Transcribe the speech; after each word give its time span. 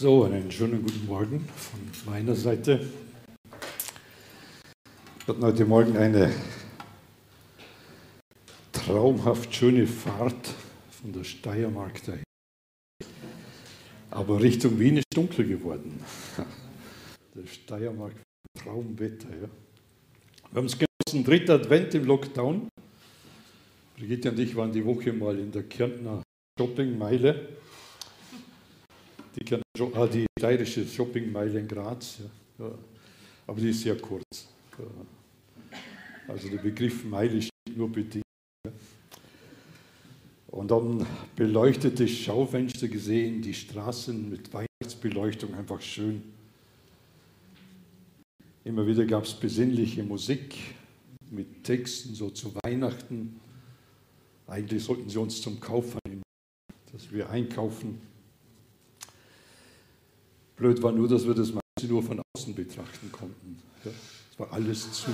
So, 0.00 0.22
einen 0.22 0.48
schönen 0.52 0.80
guten 0.84 1.06
Morgen 1.06 1.44
von 1.56 1.80
meiner 2.06 2.36
Seite. 2.36 2.86
Wir 5.24 5.26
hatten 5.26 5.42
heute 5.42 5.64
Morgen 5.64 5.96
eine 5.96 6.32
traumhaft 8.72 9.52
schöne 9.52 9.88
Fahrt 9.88 10.54
von 11.02 11.12
der 11.12 11.24
Steiermark 11.24 12.00
dahin. 12.04 12.22
Aber 14.12 14.40
Richtung 14.40 14.78
Wien 14.78 14.98
ist 14.98 15.06
dunkel 15.12 15.48
geworden. 15.48 15.98
Der 17.34 17.48
Steiermark 17.48 18.14
Traumwetter. 18.56 19.30
Ja. 19.30 19.48
Wir 20.52 20.58
haben 20.58 20.66
es 20.66 20.78
genossen, 20.78 21.24
dritter 21.24 21.54
Advent 21.54 21.92
im 21.96 22.04
Lockdown. 22.04 22.68
Brigitte 23.96 24.30
und 24.30 24.38
ich 24.38 24.54
waren 24.54 24.70
die 24.70 24.84
Woche 24.84 25.12
mal 25.12 25.36
in 25.36 25.50
der 25.50 25.64
Kärntner 25.64 26.22
Shoppingmeile. 26.56 27.58
Die, 29.40 29.54
ah, 29.94 30.06
die 30.06 30.26
steirische 30.38 30.86
Shoppingmeile 30.86 31.60
in 31.60 31.68
Graz. 31.68 32.18
Ja. 32.58 32.70
Aber 33.46 33.60
die 33.60 33.70
ist 33.70 33.80
sehr 33.80 33.96
kurz. 33.96 34.48
Also 36.26 36.48
der 36.48 36.58
Begriff 36.58 37.04
Meile 37.04 37.40
steht 37.40 37.76
nur 37.76 37.90
bedingt. 37.90 38.24
Und 40.48 40.70
dann 40.70 41.06
beleuchtete 41.36 42.08
Schaufenster 42.08 42.88
gesehen, 42.88 43.40
die 43.42 43.54
Straßen 43.54 44.28
mit 44.28 44.50
Weihnachtsbeleuchtung 44.52 45.54
einfach 45.54 45.80
schön. 45.80 46.22
Immer 48.64 48.86
wieder 48.86 49.06
gab 49.06 49.24
es 49.24 49.34
besinnliche 49.34 50.02
Musik 50.02 50.56
mit 51.30 51.64
Texten 51.64 52.14
so 52.14 52.30
zu 52.30 52.54
Weihnachten. 52.62 53.40
Eigentlich 54.46 54.84
sollten 54.84 55.08
sie 55.08 55.18
uns 55.18 55.40
zum 55.40 55.60
Kauf 55.60 55.96
annehmen, 56.04 56.22
dass 56.92 57.10
wir 57.12 57.30
einkaufen. 57.30 58.00
Blöd 60.58 60.82
war 60.82 60.92
nur, 60.92 61.08
dass 61.08 61.26
wir 61.26 61.34
das 61.34 61.52
meiste 61.52 61.88
nur 61.88 62.02
von 62.02 62.20
außen 62.36 62.54
betrachten 62.54 63.12
konnten. 63.12 63.62
Es 63.84 63.92
ja, 63.92 63.92
war 64.38 64.52
alles 64.52 64.92
zu. 64.92 65.10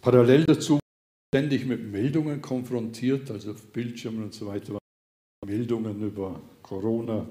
Parallel 0.00 0.44
dazu 0.44 0.80
ständig 1.32 1.64
mit 1.64 1.90
Meldungen 1.90 2.42
konfrontiert, 2.42 3.30
also 3.30 3.52
auf 3.52 3.62
Bildschirmen 3.72 4.24
und 4.24 4.34
so 4.34 4.46
weiter, 4.46 4.78
Meldungen 5.46 6.02
über 6.02 6.40
Corona, 6.62 7.26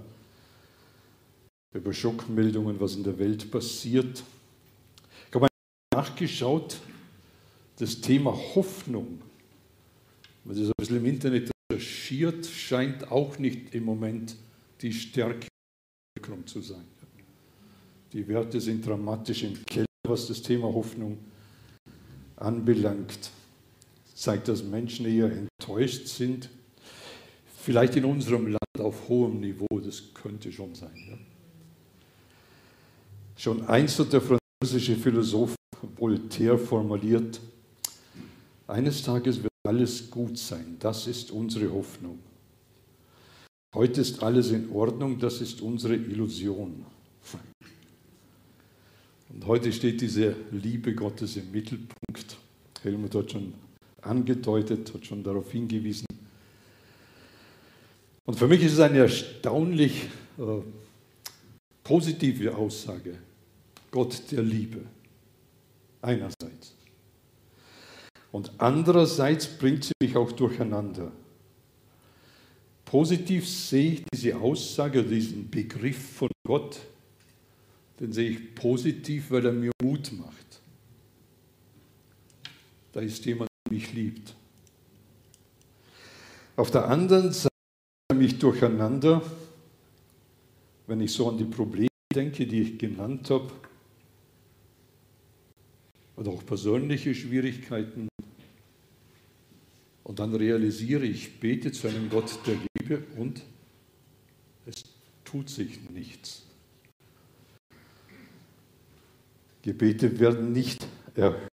über 1.73 1.93
Schockmeldungen, 1.93 2.79
was 2.79 2.95
in 2.95 3.03
der 3.03 3.19
Welt 3.19 3.51
passiert. 3.51 4.23
Ich 5.29 5.35
habe 5.35 5.47
nachgeschaut, 5.93 6.79
das 7.77 7.99
Thema 7.99 8.31
Hoffnung, 8.55 9.21
man 10.45 10.55
das 10.55 10.67
ein 10.67 10.73
bisschen 10.77 10.97
im 10.97 11.05
Internet 11.05 11.51
recherchiert, 11.71 12.45
scheint 12.45 13.11
auch 13.11 13.37
nicht 13.37 13.75
im 13.75 13.83
Moment 13.83 14.35
die 14.81 14.93
Stärke 14.93 15.47
zu 16.45 16.61
sein. 16.61 16.85
Die 18.11 18.27
Werte 18.27 18.61
sind 18.61 18.85
dramatisch 18.85 19.43
im 19.43 19.65
Keller, 19.65 19.85
was 20.07 20.27
das 20.27 20.41
Thema 20.41 20.65
Hoffnung 20.73 21.17
anbelangt. 22.35 23.31
Zeigt, 24.13 24.47
dass 24.47 24.63
Menschen 24.63 25.05
eher 25.05 25.31
enttäuscht 25.31 26.07
sind. 26.07 26.49
Vielleicht 27.61 27.95
in 27.95 28.05
unserem 28.05 28.47
Land 28.47 28.79
auf 28.79 29.07
hohem 29.09 29.39
Niveau, 29.39 29.79
das 29.79 30.13
könnte 30.13 30.51
schon 30.51 30.75
sein. 30.75 30.95
Ja. 31.09 31.17
Schon 33.35 33.65
einst 33.67 33.99
hat 33.99 34.13
der 34.13 34.21
französische 34.21 34.95
Philosoph 34.95 35.55
Voltaire 35.97 36.57
formuliert, 36.57 37.39
eines 38.67 39.03
Tages 39.03 39.41
wird 39.41 39.51
alles 39.67 40.09
gut 40.09 40.37
sein, 40.37 40.77
das 40.79 41.07
ist 41.07 41.31
unsere 41.31 41.71
Hoffnung. 41.71 42.19
Heute 43.73 44.01
ist 44.01 44.21
alles 44.21 44.51
in 44.51 44.69
Ordnung, 44.71 45.17
das 45.17 45.41
ist 45.41 45.61
unsere 45.61 45.95
Illusion. 45.95 46.85
Und 49.29 49.47
heute 49.47 49.73
steht 49.73 49.99
diese 49.99 50.35
Liebe 50.51 50.93
Gottes 50.93 51.37
im 51.37 51.49
Mittelpunkt. 51.51 52.37
Helmut 52.83 53.15
hat 53.15 53.31
schon 53.31 53.53
angedeutet, 54.01 54.93
hat 54.93 55.05
schon 55.05 55.23
darauf 55.23 55.51
hingewiesen. 55.51 56.05
Und 58.25 58.37
für 58.37 58.47
mich 58.47 58.63
ist 58.63 58.73
es 58.73 58.79
eine 58.79 58.99
erstaunlich 58.99 60.03
äh, 60.37 60.61
positive 61.83 62.55
Aussage. 62.55 63.17
Gott 63.89 64.31
der 64.31 64.43
Liebe. 64.43 64.81
Einerseits. 66.01 66.75
Und 68.31 68.51
andererseits 68.59 69.47
bringt 69.47 69.85
sie 69.85 69.93
mich 69.99 70.15
auch 70.15 70.31
durcheinander. 70.31 71.11
Positiv 72.93 73.49
sehe 73.49 73.93
ich 73.93 74.03
diese 74.13 74.37
Aussage, 74.37 75.01
diesen 75.01 75.49
Begriff 75.49 75.97
von 76.17 76.29
Gott, 76.45 76.79
den 77.99 78.13
sehe 78.13 78.29
ich 78.29 78.53
positiv, 78.53 79.31
weil 79.31 79.47
er 79.47 79.51
mir 79.51 79.71
Mut 79.81 80.11
macht. 80.11 80.61
Da 82.91 82.99
ist 82.99 83.25
jemand, 83.25 83.49
der 83.65 83.73
mich 83.73 83.91
liebt. 83.93 84.35
Auf 86.55 86.69
der 86.69 86.87
anderen 86.87 87.33
Seite 87.33 87.49
mich 88.13 88.37
durcheinander, 88.37 89.23
wenn 90.85 91.01
ich 91.01 91.13
so 91.13 91.27
an 91.29 91.39
die 91.39 91.45
Probleme 91.45 91.87
denke, 92.13 92.45
die 92.45 92.61
ich 92.61 92.77
genannt 92.77 93.27
habe, 93.31 93.51
oder 96.15 96.29
auch 96.29 96.45
persönliche 96.45 97.15
Schwierigkeiten. 97.15 98.07
Und 100.03 100.19
dann 100.19 100.35
realisiere 100.35 101.07
ich, 101.07 101.39
bete 101.39 101.71
zu 101.71 101.87
einem 101.87 102.11
Gott 102.11 102.37
der 102.45 102.53
Liebe 102.83 103.03
und 103.17 103.41
es 104.65 104.83
tut 105.23 105.49
sich 105.49 105.89
nichts. 105.89 106.43
Gebete 109.61 110.19
werden 110.19 110.51
nicht 110.51 110.85
erhört. 111.15 111.49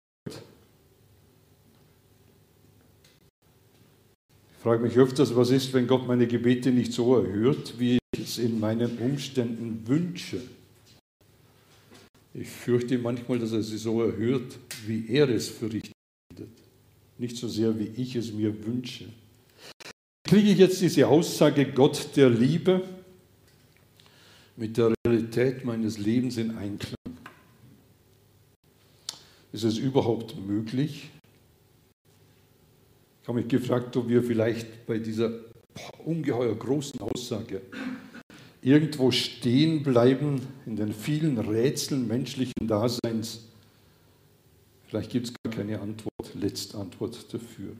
Ich 4.50 4.64
frage 4.64 4.84
mich 4.84 4.98
öfters, 4.98 5.36
was 5.36 5.50
ist, 5.50 5.74
wenn 5.74 5.88
Gott 5.88 6.08
meine 6.08 6.28
Gebete 6.28 6.72
nicht 6.72 6.94
so 6.94 7.18
erhört, 7.18 7.78
wie 7.78 7.98
ich 8.14 8.20
es 8.20 8.38
in 8.38 8.59
meinen 8.59 8.98
Umständen 8.98 9.86
wünsche. 9.86 10.42
Ich 12.34 12.50
fürchte 12.50 12.98
manchmal, 12.98 13.40
dass 13.40 13.52
er 13.52 13.64
sie 13.64 13.78
so 13.78 14.02
erhört, 14.02 14.58
wie 14.86 15.09
er 15.09 15.30
es 15.30 15.50
für 15.50 15.72
richtig 15.72 15.94
findet. 16.30 16.56
Nicht 17.18 17.36
so 17.36 17.48
sehr, 17.48 17.78
wie 17.80 17.88
ich 18.02 18.16
es 18.16 18.32
mir 18.32 18.66
wünsche. 18.66 19.06
Kriege 20.28 20.52
ich 20.52 20.58
jetzt 20.58 20.82
diese 20.82 21.08
Aussage 21.08 21.72
Gott 21.72 22.10
der 22.18 22.30
Liebe 22.30 22.82
mit 24.58 24.76
der 24.76 24.94
Realität 25.06 25.64
meines 25.64 25.98
Lebens 25.98 26.36
in 26.36 26.58
Einklang? 26.58 26.98
Ist 29.54 29.64
es 29.64 29.78
überhaupt 29.78 30.36
möglich? 30.46 31.10
Ich 33.22 33.28
habe 33.30 33.40
mich 33.40 33.48
gefragt, 33.48 33.96
ob 33.96 34.10
wir 34.10 34.22
vielleicht 34.22 34.86
bei 34.86 34.98
dieser 35.00 35.32
ungeheuer 36.04 36.56
großen 36.56 37.00
Aussage 37.00 37.62
irgendwo 38.62 39.12
stehen 39.12 39.82
bleiben 39.82 40.42
in 40.66 40.76
den 40.76 40.92
vielen 40.92 41.38
Rätseln 41.38 42.06
menschlichen 42.06 42.68
Daseins. 42.68 43.46
Vielleicht 44.88 45.09
gibt 45.09 45.28
es 45.28 45.34
gar 45.42 45.54
keine 45.54 45.80
Antwort, 45.80 46.36
Letztantwort 46.36 47.34
dafür. 47.34 47.78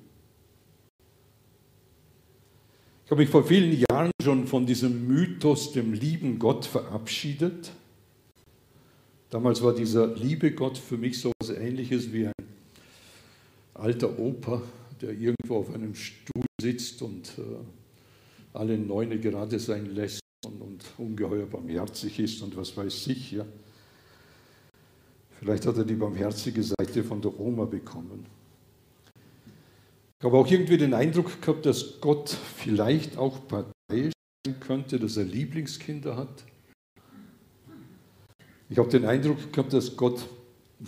Ich 3.07 3.12
habe 3.12 3.22
mich 3.22 3.29
vor 3.29 3.45
vielen 3.45 3.85
Jahren 3.90 4.12
schon 4.22 4.47
von 4.47 4.66
diesem 4.66 5.07
Mythos, 5.07 5.72
dem 5.72 5.94
lieben 5.94 6.40
Gott, 6.40 6.66
verabschiedet. 6.66 7.72
Damals 9.29 9.63
war 9.63 9.73
dieser 9.73 10.13
liebe 10.13 10.51
Gott 10.51 10.78
für 10.78 10.97
mich 10.97 11.17
so 11.22 11.31
etwas 11.40 11.56
Ähnliches 11.56 12.12
wie 12.12 12.28
ein 12.28 12.34
alter 13.75 14.19
Opa, 14.19 14.62
der 15.00 15.12
irgendwo 15.12 15.56
auf 15.56 15.73
einem 15.73 15.96
Stuhl 15.96 16.44
sitzt 16.62 17.01
und 17.01 17.29
äh, 17.38 17.44
alle 18.52 18.78
Neune 18.78 19.17
gerade 19.22 19.58
sein 19.58 19.85
lässt 19.96 20.20
und, 20.46 20.59
und 20.61 20.84
ungeheuer 20.97 21.46
barmherzig 21.46 22.20
ist 22.20 22.41
und 22.41 22.58
was 22.58 22.76
weiß 22.76 23.08
ich. 23.08 23.31
Ja. 23.31 23.46
Vielleicht 25.40 25.66
hat 25.66 25.78
er 25.78 25.85
die 25.85 25.96
barmherzige 25.96 26.61
Seite 26.61 27.05
von 27.05 27.22
der 27.22 27.40
Oma 27.40 27.64
bekommen. 27.64 28.26
Ich 30.19 30.25
habe 30.25 30.35
auch 30.35 30.49
irgendwie 30.49 30.78
den 30.78 30.96
Eindruck 30.96 31.41
gehabt, 31.41 31.67
dass 31.67 32.02
Gott 32.02 32.35
vielleicht 32.55 33.17
auch 33.17 33.47
parteiisch 33.47 34.14
sein 34.46 34.59
könnte, 34.59 34.99
dass 34.99 35.16
er 35.16 35.25
Lieblingskinder 35.25 36.17
hat. 36.17 36.43
Ich 38.67 38.79
habe 38.79 38.90
den 38.90 39.05
Eindruck 39.05 39.53
gehabt, 39.53 39.73
dass 39.73 39.96
Gott 39.96 40.28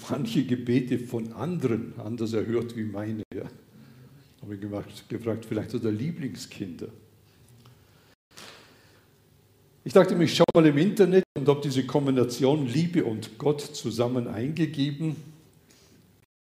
manche 0.09 0.43
Gebete 0.45 0.97
von 0.97 1.31
anderen 1.33 1.93
anders 1.99 2.33
erhört 2.33 2.75
wie 2.75 2.83
meine. 2.83 3.21
Ja. 3.31 3.43
Ich 3.43 4.41
habe 4.41 4.55
mich 4.55 5.07
gefragt, 5.07 5.45
vielleicht 5.45 5.75
hat 5.75 5.83
er 5.83 5.91
Lieblingskinder. 5.91 6.87
Ich 9.83 9.93
dachte 9.93 10.15
mir, 10.15 10.23
ich 10.23 10.35
schaue 10.35 10.45
mal 10.55 10.65
im 10.65 10.77
Internet 10.79 11.23
und 11.37 11.47
habe 11.47 11.61
diese 11.61 11.85
Kombination 11.85 12.65
Liebe 12.65 13.05
und 13.05 13.37
Gott 13.37 13.61
zusammen 13.61 14.27
eingegeben 14.27 15.15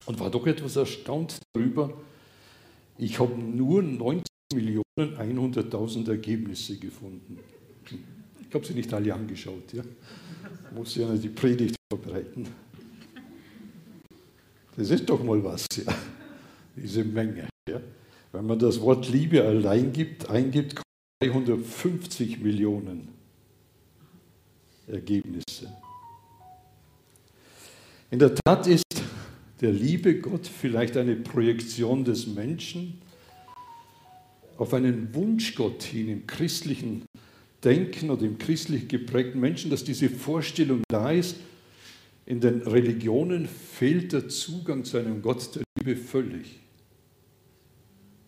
und 0.07 0.19
war 0.19 0.31
doch 0.31 0.47
etwas 0.47 0.77
erstaunt 0.77 1.39
darüber. 1.53 1.93
Ich 2.99 3.19
habe 3.21 3.41
nur 3.41 3.81
19.100.000 3.81 6.11
Ergebnisse 6.11 6.77
gefunden. 6.77 7.39
Ich 8.49 8.55
habe 8.55 8.67
sie 8.67 8.75
nicht 8.75 8.93
alle 8.93 9.15
angeschaut. 9.15 9.73
Ja. 9.73 9.83
Ich 9.83 10.73
muss 10.77 10.97
ja 10.97 11.15
die 11.15 11.29
Predigt 11.29 11.77
vorbereiten. 11.91 12.49
Das 14.77 14.91
ist 14.91 15.09
doch 15.09 15.23
mal 15.23 15.43
was, 15.43 15.65
ja. 15.77 15.95
diese 16.77 17.05
Menge. 17.05 17.49
Ja. 17.69 17.81
Wenn 18.33 18.47
man 18.47 18.59
das 18.59 18.81
Wort 18.81 19.09
Liebe 19.09 19.45
allein 19.45 19.93
gibt, 19.93 20.29
eingibt, 20.29 20.75
kommen 20.77 20.85
350 21.21 22.41
Millionen 22.41 23.09
Ergebnisse. 24.87 25.73
In 28.11 28.19
der 28.19 28.35
Tat 28.35 28.67
ist 28.67 28.85
der 29.61 29.73
liebe 29.73 30.21
Gott 30.21 30.47
vielleicht 30.47 30.97
eine 30.97 31.17
Projektion 31.17 32.05
des 32.05 32.27
Menschen 32.27 33.01
auf 34.57 34.75
einen 34.75 35.15
Wunschgott 35.15 35.83
hin 35.83 36.09
im 36.09 36.27
christlichen 36.27 37.05
Denken 37.65 38.11
oder 38.11 38.23
im 38.23 38.39
christlich 38.39 38.89
geprägten 38.89 39.41
Menschen, 39.41 39.71
dass 39.71 39.85
diese 39.85 40.09
Vorstellung 40.09 40.83
da 40.89 41.11
ist. 41.11 41.37
In 42.27 42.41
den 42.41 42.63
Religionen 42.63 43.47
fehlt 43.47 44.13
der 44.13 44.29
Zugang 44.29 44.85
zu 44.85 44.99
einem 44.99 45.23
Gott 45.23 45.55
der 45.57 45.63
Liebe 45.79 45.97
völlig. 45.97 46.61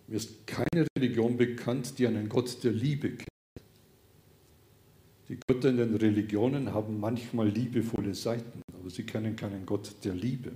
Mir 0.08 0.16
ist 0.16 0.46
keine 0.46 0.86
Religion 0.96 1.36
bekannt, 1.36 1.98
die 1.98 2.06
einen 2.06 2.28
Gott 2.28 2.64
der 2.64 2.72
Liebe 2.72 3.10
kennt. 3.10 3.28
Die 5.28 5.38
Götter 5.46 5.68
in 5.68 5.76
den 5.76 5.94
Religionen 5.94 6.72
haben 6.74 6.98
manchmal 6.98 7.48
liebevolle 7.48 8.14
Seiten, 8.14 8.62
aber 8.72 8.90
sie 8.90 9.04
kennen 9.04 9.36
keinen 9.36 9.64
Gott 9.64 9.94
der 10.02 10.14
Liebe. 10.14 10.50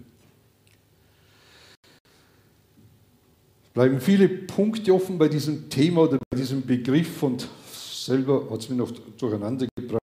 Bleiben 3.74 4.00
viele 4.00 4.28
Punkte 4.28 4.94
offen 4.94 5.18
bei 5.18 5.28
diesem 5.28 5.68
Thema 5.68 6.02
oder 6.02 6.18
bei 6.30 6.38
diesem 6.38 6.64
Begriff 6.64 7.22
und 7.22 7.48
selber 7.72 8.48
hat 8.50 8.60
es 8.60 8.70
mir 8.70 8.76
noch 8.76 8.92
durcheinander 9.18 9.66
gebracht, 9.76 10.00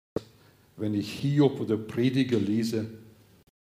wenn 0.77 0.95
ich 0.95 1.11
Hiob 1.11 1.61
oder 1.61 1.79
Prediger 1.79 2.39
lese 2.39 2.87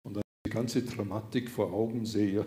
und 0.04 0.16
dann 0.16 0.22
die 0.46 0.50
ganze 0.50 0.82
Dramatik 0.82 1.50
vor 1.50 1.72
Augen 1.72 2.04
sehe, 2.04 2.44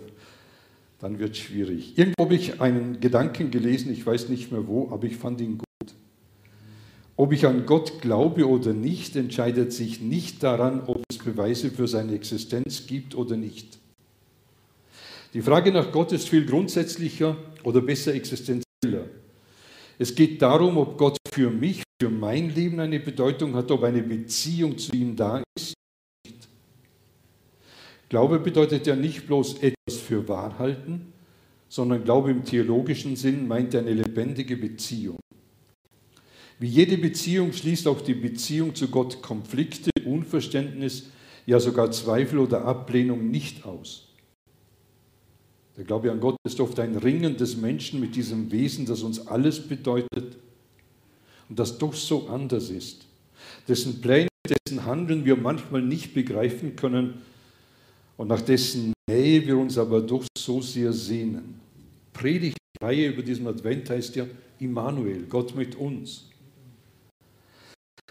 dann 1.00 1.18
wird 1.18 1.32
es 1.32 1.40
schwierig. 1.40 1.98
Irgendwo 1.98 2.26
habe 2.26 2.36
ich 2.36 2.62
einen 2.62 3.00
Gedanken 3.00 3.50
gelesen, 3.52 3.92
ich 3.92 4.06
weiß 4.06 4.30
nicht 4.30 4.52
mehr 4.52 4.68
wo, 4.68 4.90
aber 4.92 5.06
ich 5.06 5.18
fand 5.18 5.42
ihn 5.42 5.58
gut. 5.58 5.66
Ob 7.16 7.34
ich 7.34 7.48
an 7.48 7.66
Gott 7.66 8.02
glaube 8.02 8.48
oder 8.48 8.74
nicht, 8.74 9.16
entscheidet 9.16 9.74
sich 9.74 10.02
nicht 10.02 10.44
daran, 10.44 10.84
ob 10.86 11.02
es 11.10 11.18
Beweise 11.18 11.72
für 11.72 11.88
seine 11.88 12.14
Existenz 12.14 12.86
gibt 12.86 13.16
oder 13.16 13.38
nicht. 13.38 13.79
Die 15.34 15.42
Frage 15.42 15.72
nach 15.72 15.92
Gott 15.92 16.12
ist 16.12 16.28
viel 16.28 16.46
grundsätzlicher 16.46 17.38
oder 17.64 17.82
besser 17.82 18.16
existenzieller. 18.16 19.06
Es 20.00 20.16
geht 20.16 20.42
darum, 20.42 20.78
ob 20.78 20.98
Gott 20.98 21.18
für 21.32 21.52
mich, 21.52 21.84
für 22.02 22.10
mein 22.10 22.50
Leben 22.56 22.80
eine 22.80 23.00
Bedeutung 23.00 23.54
hat, 23.56 23.70
ob 23.70 23.84
eine 23.84 24.02
Beziehung 24.02 24.78
zu 24.78 24.92
ihm 24.94 25.16
da 25.16 25.44
ist. 25.56 25.74
Glaube 28.08 28.40
bedeutet 28.40 28.88
ja 28.88 28.96
nicht 28.96 29.28
bloß 29.28 29.62
etwas 29.62 30.00
für 30.02 30.28
wahr 30.28 30.58
halten, 30.58 31.14
sondern 31.68 32.04
Glaube 32.04 32.32
im 32.32 32.44
theologischen 32.44 33.16
Sinn 33.16 33.48
meint 33.48 33.76
eine 33.76 33.94
lebendige 33.94 34.58
Beziehung. 34.58 35.20
Wie 36.58 36.68
jede 36.68 36.98
Beziehung 36.98 37.54
schließt 37.54 37.88
auch 37.88 38.02
die 38.02 38.16
Beziehung 38.16 38.74
zu 38.74 38.88
Gott 38.88 39.22
Konflikte, 39.22 39.92
Unverständnis, 40.04 41.12
ja 41.46 41.60
sogar 41.60 41.92
Zweifel 41.92 42.40
oder 42.40 42.66
Ablehnung 42.66 43.30
nicht 43.30 43.64
aus. 43.66 44.09
Der 45.80 45.86
Glaube 45.86 46.12
an 46.12 46.20
Gott 46.20 46.36
ist 46.44 46.60
oft 46.60 46.78
ein 46.82 46.98
Ringen 46.98 47.38
des 47.38 47.56
Menschen 47.56 48.02
mit 48.02 48.14
diesem 48.14 48.52
Wesen, 48.52 48.86
das 48.86 49.02
uns 49.02 49.26
alles 49.28 49.66
bedeutet 49.66 50.36
und 51.48 51.58
das 51.58 51.78
doch 51.78 51.94
so 51.94 52.28
anders 52.28 52.70
ist, 52.70 53.06
dessen 53.66 54.02
Pläne, 54.02 54.28
dessen 54.46 54.86
Handeln 54.86 55.24
wir 55.24 55.38
manchmal 55.38 55.82
nicht 55.82 56.14
begreifen 56.14 56.76
können 56.76 57.22
und 58.18 58.28
nach 58.28 58.42
dessen 58.42 58.92
Nähe 59.10 59.48
wir 59.48 59.58
uns 59.58 59.78
aber 59.78 60.02
doch 60.02 60.26
so 60.38 60.62
sehr 60.62 60.92
sehnen. 60.92 61.62
Predigtreihe 62.12 63.08
über 63.08 63.24
diesen 63.24 63.48
Advent 63.48 63.90
heißt 63.90 64.18
ja 64.18 64.26
Immanuel, 64.60 65.28
Gott 65.30 65.56
mit 65.56 65.78
uns. 65.78 66.26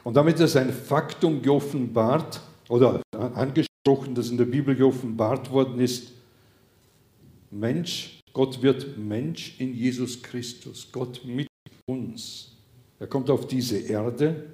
Und 0.04 0.16
damit 0.16 0.40
ist 0.40 0.56
ein 0.56 0.72
Faktum 0.72 1.42
geoffenbart 1.42 2.40
oder 2.70 3.02
angesprochen, 3.12 4.14
das 4.14 4.30
in 4.30 4.38
der 4.38 4.46
Bibel 4.46 4.74
geoffenbart 4.74 5.50
worden 5.50 5.78
ist. 5.80 6.17
Mensch, 7.50 8.20
Gott 8.32 8.62
wird 8.62 8.98
Mensch 8.98 9.54
in 9.58 9.74
Jesus 9.74 10.22
Christus, 10.22 10.88
Gott 10.92 11.24
mit 11.24 11.48
uns. 11.86 12.56
Er 12.98 13.06
kommt 13.06 13.30
auf 13.30 13.46
diese 13.46 13.78
Erde. 13.78 14.44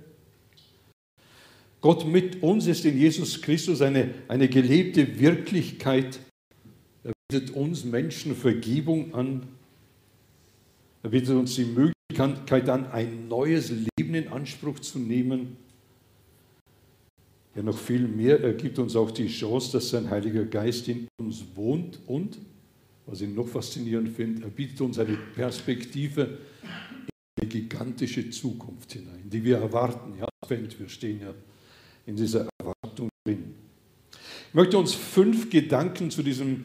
Gott 1.81 2.07
mit 2.07 2.43
uns 2.43 2.67
ist 2.67 2.85
in 2.85 2.99
Jesus 2.99 3.43
Christus 3.43 3.83
eine, 3.83 4.15
eine 4.29 4.49
gelebte 4.49 5.19
Wirklichkeit. 5.19 6.19
Er 7.03 7.13
bietet 7.29 7.51
uns 7.55 7.85
Menschen 7.85 8.35
Vergebung 8.35 9.15
an. 9.15 9.43
Er 11.03 11.11
bietet 11.11 11.31
uns 11.31 11.55
die 11.57 11.65
Möglichkeit, 11.65 12.69
an, 12.69 12.87
ein 12.87 13.29
neues 13.29 13.71
Leben 13.71 14.15
in 14.15 14.29
Anspruch 14.29 14.79
zu 14.79 14.99
nehmen. 14.99 15.57
Ja, 17.55 17.63
noch 17.63 17.79
viel 17.79 18.09
mehr, 18.09 18.41
er 18.41 18.55
gibt 18.55 18.79
uns 18.79 18.97
auch 18.97 19.11
die 19.11 19.29
Chance, 19.29 19.73
dass 19.73 19.91
sein 19.91 20.11
Heiliger 20.11 20.45
Geist 20.45 20.89
in 20.89 21.07
uns 21.21 21.45
wohnt 21.55 21.99
und, 22.07 22.39
was 23.07 23.21
ich 23.21 23.29
noch 23.29 23.49
faszinierend 23.49 24.09
finde, 24.11 24.45
er 24.45 24.51
bietet 24.51 24.81
uns 24.81 24.99
eine 24.99 25.17
Perspektive 25.35 26.39
in 26.63 27.43
eine 27.43 27.49
gigantische 27.49 28.31
Zukunft 28.31 28.93
hinein, 28.93 29.23
die 29.25 29.45
wir 29.45 29.59
erwarten. 29.59 30.15
Ja, 30.19 30.29
wir 30.49 30.89
stehen 30.89 31.21
ja 31.21 31.35
in 32.07 32.17
dieser 32.17 32.49
Erwartung 32.59 33.09
drin. 33.25 33.55
Ich 34.49 34.55
möchte 34.55 34.79
uns 34.79 34.95
fünf 34.95 35.51
Gedanken 35.51 36.11
zu 36.11 36.23
diesem 36.23 36.65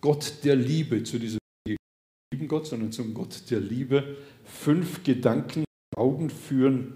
Gott 0.00 0.34
der 0.44 0.56
Liebe, 0.56 1.02
zu 1.02 1.18
diesem 1.18 1.38
lieben 1.66 2.48
Gott, 2.48 2.66
sondern 2.66 2.92
zum 2.92 3.14
Gott 3.14 3.50
der 3.50 3.60
Liebe 3.60 4.16
fünf 4.44 5.02
Gedanken 5.02 5.64
Augen 5.96 6.28
führen. 6.28 6.94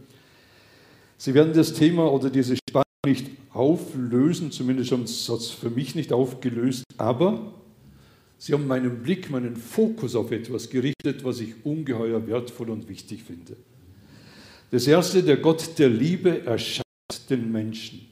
Sie 1.17 1.35
werden 1.35 1.53
das 1.55 1.73
Thema 1.75 2.13
oder 2.13 2.31
diese 2.31 2.57
Spannung 2.57 2.85
nicht 3.07 3.31
auflösen, 3.53 4.51
zumindest 4.51 4.93
hat 4.93 5.41
es 5.41 5.51
für 5.51 5.71
mich 5.71 5.95
nicht 5.95 6.13
aufgelöst, 6.13 6.85
aber 6.97 7.55
Sie 8.39 8.53
haben 8.53 8.67
meinen 8.67 9.03
Blick, 9.03 9.31
meinen 9.31 9.57
Fokus 9.57 10.15
auf 10.15 10.31
etwas 10.31 10.71
gerichtet, 10.71 11.25
was 11.25 11.41
ich 11.41 11.55
ungeheuer 11.65 12.25
wertvoll 12.27 12.71
und 12.71 12.89
wichtig 12.89 13.23
finde. 13.25 13.57
Das 14.71 14.87
erste, 14.87 15.23
der 15.23 15.39
Gott 15.39 15.79
der 15.79 15.89
Liebe 15.89 16.45
erschafft 16.45 16.85
den 17.29 17.51
Menschen. 17.51 18.07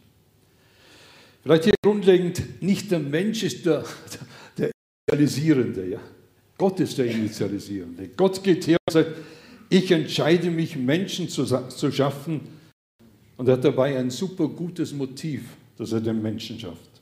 Vielleicht 1.42 1.64
hier 1.64 1.74
grundlegend, 1.80 2.42
nicht 2.60 2.90
der 2.90 2.98
Mensch 2.98 3.44
ist 3.44 3.64
der, 3.66 3.84
der 4.58 4.72
Idealisierende, 5.08 5.88
ja. 5.88 6.00
Gott 6.58 6.80
ist 6.80 6.98
der 6.98 7.06
Initialisierende. 7.06 8.08
Gott 8.16 8.42
geht 8.42 8.66
her 8.66 8.78
und 8.88 8.92
sagt, 8.92 9.12
ich 9.68 9.90
entscheide 9.90 10.50
mich, 10.50 10.76
Menschen 10.76 11.28
zu, 11.28 11.44
zu 11.44 11.92
schaffen. 11.92 12.40
Und 13.36 13.48
er 13.48 13.54
hat 13.54 13.64
dabei 13.64 13.98
ein 13.98 14.10
super 14.10 14.48
gutes 14.48 14.92
Motiv, 14.92 15.42
dass 15.76 15.92
er 15.92 16.00
den 16.00 16.22
Menschen 16.22 16.58
schafft. 16.58 16.95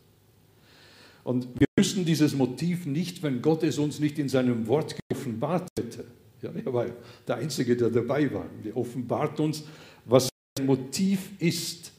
Und 1.24 1.48
wir 1.58 1.66
müssen 1.76 2.04
dieses 2.04 2.34
Motiv 2.34 2.86
nicht, 2.86 3.22
wenn 3.22 3.40
Gott 3.42 3.62
es 3.62 3.78
uns 3.78 3.98
nicht 3.98 4.18
in 4.18 4.28
seinem 4.28 4.66
Wort 4.68 4.94
geoffenbart 5.08 5.68
hätte. 5.76 6.04
Ja, 6.42 6.50
er 6.52 6.72
war 6.72 6.86
der 7.26 7.36
Einzige, 7.36 7.76
der 7.76 7.88
dabei 7.88 8.32
war. 8.32 8.46
Er 8.62 8.76
offenbart 8.76 9.40
uns, 9.40 9.64
was 10.04 10.28
sein 10.56 10.66
Motiv 10.66 11.30
ist. 11.38 11.92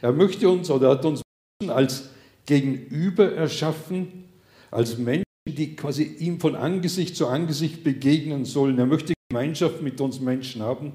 Er 0.00 0.12
möchte 0.12 0.48
uns 0.48 0.70
oder 0.70 0.90
hat 0.90 1.04
uns 1.04 1.22
als 1.66 2.08
Gegenüber 2.46 3.32
erschaffen, 3.32 4.24
als 4.70 4.96
Menschen, 4.96 5.24
die 5.46 5.74
quasi 5.74 6.04
ihm 6.04 6.38
von 6.38 6.54
Angesicht 6.54 7.16
zu 7.16 7.26
Angesicht 7.26 7.82
begegnen 7.82 8.44
sollen. 8.44 8.78
Er 8.78 8.86
möchte 8.86 9.14
Gemeinschaft 9.28 9.82
mit 9.82 10.00
uns 10.00 10.20
Menschen 10.20 10.62
haben. 10.62 10.92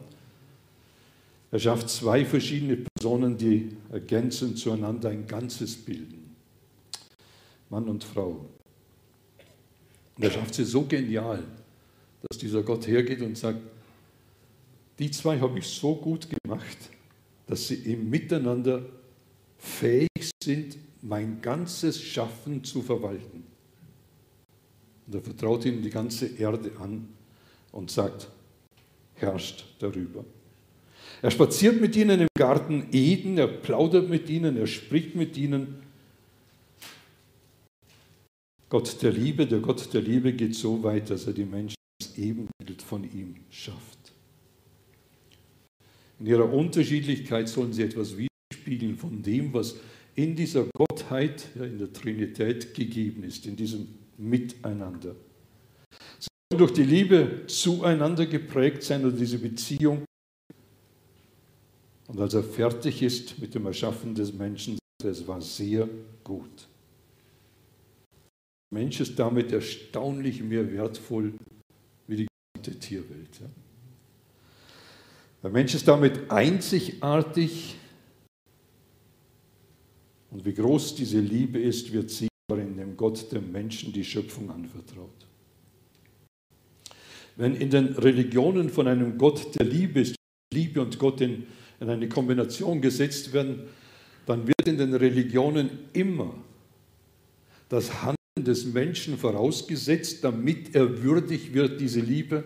Er 1.52 1.60
schafft 1.60 1.90
zwei 1.90 2.24
verschiedene 2.26 2.78
Personen, 2.78 3.38
die 3.38 3.70
ergänzend 3.92 4.58
zueinander 4.58 5.10
ein 5.10 5.28
Ganzes 5.28 5.76
bilden. 5.76 6.23
Mann 7.74 7.90
und 7.90 8.04
Frau. 8.04 8.46
Und 10.16 10.24
er 10.24 10.30
schafft 10.30 10.54
sie 10.54 10.64
so 10.64 10.84
genial, 10.84 11.44
dass 12.22 12.38
dieser 12.38 12.62
Gott 12.62 12.86
hergeht 12.86 13.22
und 13.22 13.36
sagt, 13.36 13.62
die 15.00 15.10
zwei 15.10 15.40
habe 15.40 15.58
ich 15.58 15.66
so 15.66 15.96
gut 15.96 16.28
gemacht, 16.30 16.78
dass 17.48 17.68
sie 17.68 17.92
im 17.92 18.12
Miteinander 18.12 18.86
fähig 19.58 20.30
sind, 20.44 20.78
mein 21.02 21.42
ganzes 21.42 22.00
Schaffen 22.00 22.64
zu 22.64 22.84
verwalten. 22.84 23.44
Und 25.08 25.16
er 25.16 25.22
vertraut 25.22 25.66
ihnen 25.66 25.82
die 25.82 25.90
ganze 25.90 26.28
Erde 26.28 26.72
an 26.80 27.10
und 27.72 27.90
sagt, 27.90 28.30
herrscht 29.16 29.66
darüber. 29.80 30.24
Er 31.24 31.32
spaziert 31.32 31.82
mit 31.82 31.96
ihnen 31.96 32.22
im 32.22 32.28
Garten 32.38 32.90
Eden, 32.92 33.40
er 33.40 33.48
plaudert 33.48 34.10
mit 34.10 34.30
ihnen, 34.30 34.58
er 34.58 34.68
spricht 34.68 35.16
mit 35.16 35.38
ihnen. 35.38 35.83
Gott 38.74 39.04
der 39.04 39.12
Liebe, 39.12 39.46
der 39.46 39.60
Gott 39.60 39.94
der 39.94 40.02
Liebe 40.02 40.34
geht 40.34 40.56
so 40.56 40.82
weit, 40.82 41.12
dass 41.12 41.28
er 41.28 41.34
die 41.34 41.46
Menschen 41.46 41.76
als 42.02 42.18
Ebenbild 42.18 42.82
von 42.82 43.04
ihm 43.04 43.36
schafft. 43.52 44.14
In 46.20 46.26
ihrer 46.26 46.52
Unterschiedlichkeit 46.52 47.48
sollen 47.50 47.72
sie 47.72 47.84
etwas 47.84 48.16
widerspiegeln 48.18 48.98
von 48.98 49.22
dem, 49.22 49.54
was 49.54 49.76
in 50.16 50.36
dieser 50.36 50.66
Gottheit, 50.76 51.50
in 51.54 51.78
der 51.78 51.94
Trinität 51.94 52.74
gegeben 52.74 53.22
ist, 53.22 53.46
in 53.46 53.56
diesem 53.56 53.90
Miteinander. 54.18 55.16
Sie 56.18 56.30
sollen 56.50 56.58
durch 56.58 56.74
die 56.74 56.82
Liebe 56.82 57.44
zueinander 57.46 58.26
geprägt 58.26 58.82
sein 58.82 59.06
oder 59.06 59.16
diese 59.16 59.38
Beziehung. 59.38 60.04
Und 62.08 62.20
als 62.20 62.34
er 62.34 62.44
fertig 62.44 63.04
ist 63.04 63.38
mit 63.38 63.54
dem 63.54 63.68
Erschaffen 63.68 64.16
des 64.16 64.34
Menschen, 64.34 64.80
es 65.04 65.28
war 65.28 65.42
sehr 65.42 65.88
gut. 66.24 66.68
Mensch 68.74 69.00
ist 69.00 69.18
damit 69.20 69.52
erstaunlich 69.52 70.42
mehr 70.42 70.72
wertvoll 70.72 71.34
wie 72.08 72.18
die 72.18 72.28
gesamte 72.56 72.80
Tierwelt. 72.80 73.40
Ja. 73.40 73.48
Der 75.44 75.52
Mensch 75.52 75.76
ist 75.76 75.88
damit 75.88 76.32
einzigartig. 76.32 77.76
Und 80.32 80.44
wie 80.44 80.54
groß 80.54 80.96
diese 80.96 81.20
Liebe 81.20 81.60
ist, 81.60 81.94
wird 81.94 82.10
sichtbar, 82.10 82.58
indem 82.58 82.98
Gott 82.98 83.32
dem 83.32 83.52
Menschen 83.52 83.94
die 83.94 84.04
Schöpfung 84.04 84.50
anvertraut. 84.50 85.28
Wenn 87.36 87.56
in 87.56 87.70
den 87.70 87.88
Religionen 87.94 88.70
von 88.70 88.88
einem 88.88 89.18
Gott 89.18 89.56
der 89.60 89.66
Liebe 89.66 90.02
ist, 90.02 90.16
Liebe 90.52 90.82
und 90.82 90.98
Gott 90.98 91.22
in, 91.22 91.46
in 91.80 91.90
eine 91.90 92.10
Kombination 92.10 92.82
gesetzt 92.82 93.34
werden, 93.34 93.64
dann 94.26 94.48
wird 94.48 94.68
in 94.68 94.78
den 94.78 94.94
Religionen 94.94 95.70
immer 95.94 96.34
das 97.70 97.92
Handeln 98.02 98.23
des 98.38 98.66
Menschen 98.66 99.18
vorausgesetzt, 99.18 100.24
damit 100.24 100.76
er 100.76 101.04
würdig 101.04 101.54
wird, 101.54 101.80
diese 101.80 102.00
Liebe 102.00 102.44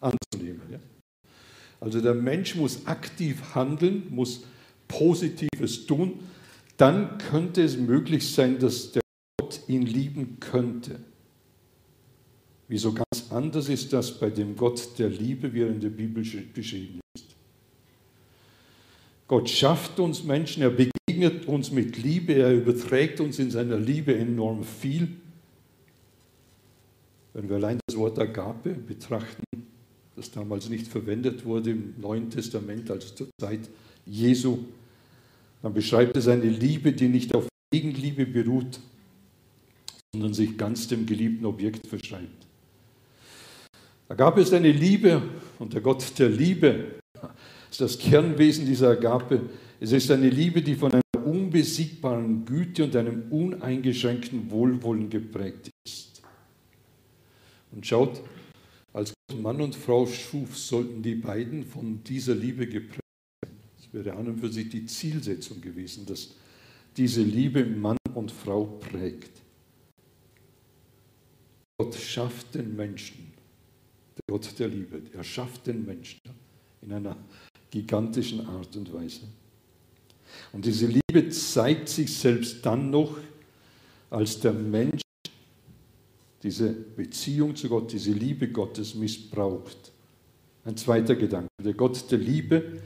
anzunehmen. 0.00 0.60
Also 1.80 2.00
der 2.00 2.14
Mensch 2.14 2.56
muss 2.56 2.86
aktiv 2.86 3.54
handeln, 3.54 4.04
muss 4.10 4.44
Positives 4.88 5.86
tun. 5.86 6.20
Dann 6.76 7.18
könnte 7.18 7.62
es 7.62 7.76
möglich 7.76 8.32
sein, 8.32 8.58
dass 8.58 8.92
der 8.92 9.02
Gott 9.38 9.60
ihn 9.68 9.82
lieben 9.82 10.38
könnte. 10.40 10.98
Wieso 12.68 12.92
ganz 12.92 13.30
anders 13.30 13.68
ist 13.68 13.92
das 13.92 14.18
bei 14.18 14.30
dem 14.30 14.56
Gott 14.56 14.98
der 14.98 15.08
Liebe, 15.08 15.52
wie 15.52 15.62
er 15.62 15.68
in 15.68 15.80
der 15.80 15.90
Bibel 15.90 16.24
beschrieben 16.52 16.96
ist. 16.96 17.05
Gott 19.28 19.50
schafft 19.50 19.98
uns 19.98 20.22
Menschen, 20.22 20.62
er 20.62 20.70
begegnet 20.70 21.46
uns 21.46 21.72
mit 21.72 21.96
Liebe, 21.96 22.34
er 22.34 22.54
überträgt 22.54 23.20
uns 23.20 23.38
in 23.38 23.50
seiner 23.50 23.76
Liebe 23.76 24.16
enorm 24.16 24.62
viel. 24.62 25.08
Wenn 27.34 27.48
wir 27.48 27.56
allein 27.56 27.80
das 27.86 27.96
Wort 27.96 28.18
Agape 28.18 28.70
betrachten, 28.70 29.42
das 30.14 30.30
damals 30.30 30.68
nicht 30.68 30.86
verwendet 30.86 31.44
wurde 31.44 31.72
im 31.72 31.94
Neuen 32.00 32.30
Testament, 32.30 32.90
also 32.90 33.14
zur 33.14 33.28
Zeit 33.40 33.68
Jesu. 34.06 34.58
Dann 35.60 35.74
beschreibt 35.74 36.16
es 36.16 36.28
eine 36.28 36.48
Liebe, 36.48 36.92
die 36.92 37.08
nicht 37.08 37.34
auf 37.34 37.48
Gegenliebe 37.72 38.24
beruht, 38.24 38.80
sondern 40.12 40.32
sich 40.32 40.56
ganz 40.56 40.86
dem 40.88 41.04
geliebten 41.04 41.44
Objekt 41.44 41.86
verschreibt. 41.86 42.46
Da 44.08 44.14
gab 44.14 44.38
es 44.38 44.52
eine 44.52 44.70
Liebe 44.70 45.20
und 45.58 45.74
der 45.74 45.80
Gott 45.80 46.16
der 46.18 46.28
Liebe 46.28 47.00
ist 47.76 47.80
das 47.80 47.98
Kernwesen 47.98 48.64
dieser 48.64 48.90
Agape. 48.90 49.50
Es 49.80 49.92
ist 49.92 50.10
eine 50.10 50.30
Liebe, 50.30 50.62
die 50.62 50.76
von 50.76 50.92
einer 50.92 51.26
unbesiegbaren 51.26 52.46
Güte 52.46 52.84
und 52.84 52.96
einem 52.96 53.30
uneingeschränkten 53.30 54.50
Wohlwollen 54.50 55.10
geprägt 55.10 55.70
ist. 55.84 56.22
Und 57.72 57.86
schaut, 57.86 58.22
als 58.94 59.12
Mann 59.42 59.60
und 59.60 59.74
Frau 59.74 60.06
schuf, 60.06 60.56
sollten 60.56 61.02
die 61.02 61.16
beiden 61.16 61.66
von 61.66 62.02
dieser 62.02 62.34
Liebe 62.34 62.66
geprägt 62.66 63.00
sein. 63.44 63.54
Das 63.76 63.92
wäre 63.92 64.16
an 64.16 64.28
und 64.28 64.40
für 64.40 64.50
sich 64.50 64.70
die 64.70 64.86
Zielsetzung 64.86 65.60
gewesen, 65.60 66.06
dass 66.06 66.34
diese 66.96 67.22
Liebe 67.22 67.66
Mann 67.66 67.98
und 68.14 68.32
Frau 68.32 68.64
prägt. 68.64 69.42
Gott 71.78 71.94
schafft 71.94 72.54
den 72.54 72.74
Menschen, 72.74 73.32
der 74.16 74.34
Gott 74.34 74.58
der 74.58 74.68
Liebe, 74.68 75.02
er 75.12 75.24
schafft 75.24 75.66
den 75.66 75.84
Menschen 75.84 76.20
in 76.80 76.92
einer 76.94 77.18
gigantischen 77.70 78.46
Art 78.46 78.76
und 78.76 78.92
Weise. 78.92 79.22
Und 80.52 80.64
diese 80.64 80.86
Liebe 80.86 81.28
zeigt 81.30 81.88
sich 81.88 82.14
selbst 82.14 82.64
dann 82.64 82.90
noch, 82.90 83.16
als 84.10 84.40
der 84.40 84.52
Mensch 84.52 85.02
diese 86.42 86.70
Beziehung 86.70 87.56
zu 87.56 87.68
Gott, 87.68 87.92
diese 87.92 88.12
Liebe 88.12 88.48
Gottes 88.48 88.94
missbraucht. 88.94 89.92
Ein 90.64 90.76
zweiter 90.76 91.16
Gedanke. 91.16 91.48
Der 91.62 91.74
Gott 91.74 92.10
der 92.10 92.18
Liebe 92.18 92.80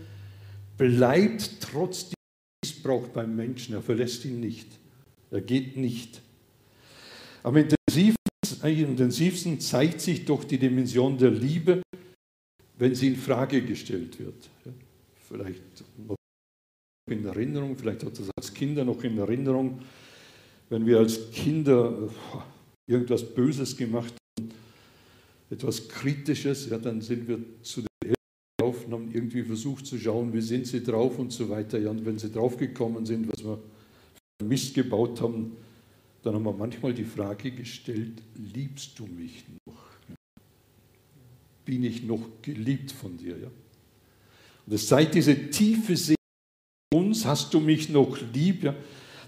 bleibt 0.77 1.61
trotz 1.61 2.05
diesem 2.05 2.15
Missbrauch 2.65 3.09
beim 3.09 3.37
Menschen. 3.37 3.75
Er 3.75 3.83
verlässt 3.83 4.25
ihn 4.25 4.41
nicht. 4.41 4.69
Er 5.31 5.41
geht 5.41 5.77
nicht. 5.77 6.21
Am 7.43 7.57
intensivsten 7.57 9.61
zeigt 9.61 10.01
sich 10.01 10.25
doch 10.25 10.45
die 10.45 10.59
Dimension 10.59 11.19
der 11.19 11.31
Liebe, 11.31 11.83
wenn 12.81 12.95
sie 12.95 13.09
in 13.09 13.17
Frage 13.17 13.63
gestellt 13.63 14.19
wird. 14.19 14.49
Vielleicht 15.29 15.63
noch 15.99 16.17
in 17.11 17.25
Erinnerung, 17.27 17.77
vielleicht 17.77 18.03
hat 18.05 18.19
das 18.19 18.31
als 18.37 18.55
Kinder 18.55 18.85
noch 18.85 19.05
in 19.05 19.19
Erinnerung, 19.19 19.83
wenn 20.71 20.87
wir 20.87 20.99
als 20.99 21.31
Kinder 21.31 22.09
irgendwas 22.89 23.23
Böses 23.23 23.77
gemacht 23.77 24.15
haben, 24.39 24.51
etwas 25.51 25.89
Kritisches, 25.89 26.71
ja, 26.71 26.79
dann 26.79 27.03
sind 27.03 27.29
wir 27.29 27.39
zu 27.63 27.83
den 27.83 27.89
Eltern 28.03 28.17
gelaufen 28.57 28.87
und 28.87 28.93
haben 28.93 29.11
irgendwie 29.13 29.43
versucht 29.43 29.87
zu 29.87 29.99
schauen, 29.99 30.33
wie 30.33 30.41
sind 30.41 30.67
sie 30.67 30.83
drauf 30.83 31.19
und 31.19 31.33
so 31.33 31.51
weiter. 31.51 31.79
Ja, 31.79 31.91
und 31.91 32.07
wenn 32.07 32.19
sie 32.19 32.33
draufgekommen 32.33 33.05
sind, 33.05 33.29
was 33.29 33.45
wir 33.45 33.59
für 34.41 34.47
Mist 34.47 34.75
gebaut 34.75 35.21
haben, 35.21 35.57
dann 36.23 36.35
haben 36.35 36.45
wir 36.45 36.53
manchmal 36.53 36.95
die 36.95 37.05
Frage 37.05 37.51
gestellt, 37.51 38.23
liebst 38.55 38.99
du 38.99 39.07
mich 39.07 39.45
noch? 39.67 39.90
Bin 41.71 41.85
ich 41.85 42.03
noch 42.03 42.21
geliebt 42.43 42.91
von 42.91 43.17
dir? 43.17 43.39
Ja? 43.41 43.47
Und 44.67 44.73
es 44.73 44.89
zeigt 44.89 45.15
diese 45.15 45.51
tiefe 45.51 45.97
Seele 45.97 46.17
uns, 46.93 47.25
hast 47.25 47.55
du 47.55 47.61
mich 47.61 47.91
noch 47.91 48.19
lieb? 48.35 48.65
Ja? 48.65 48.75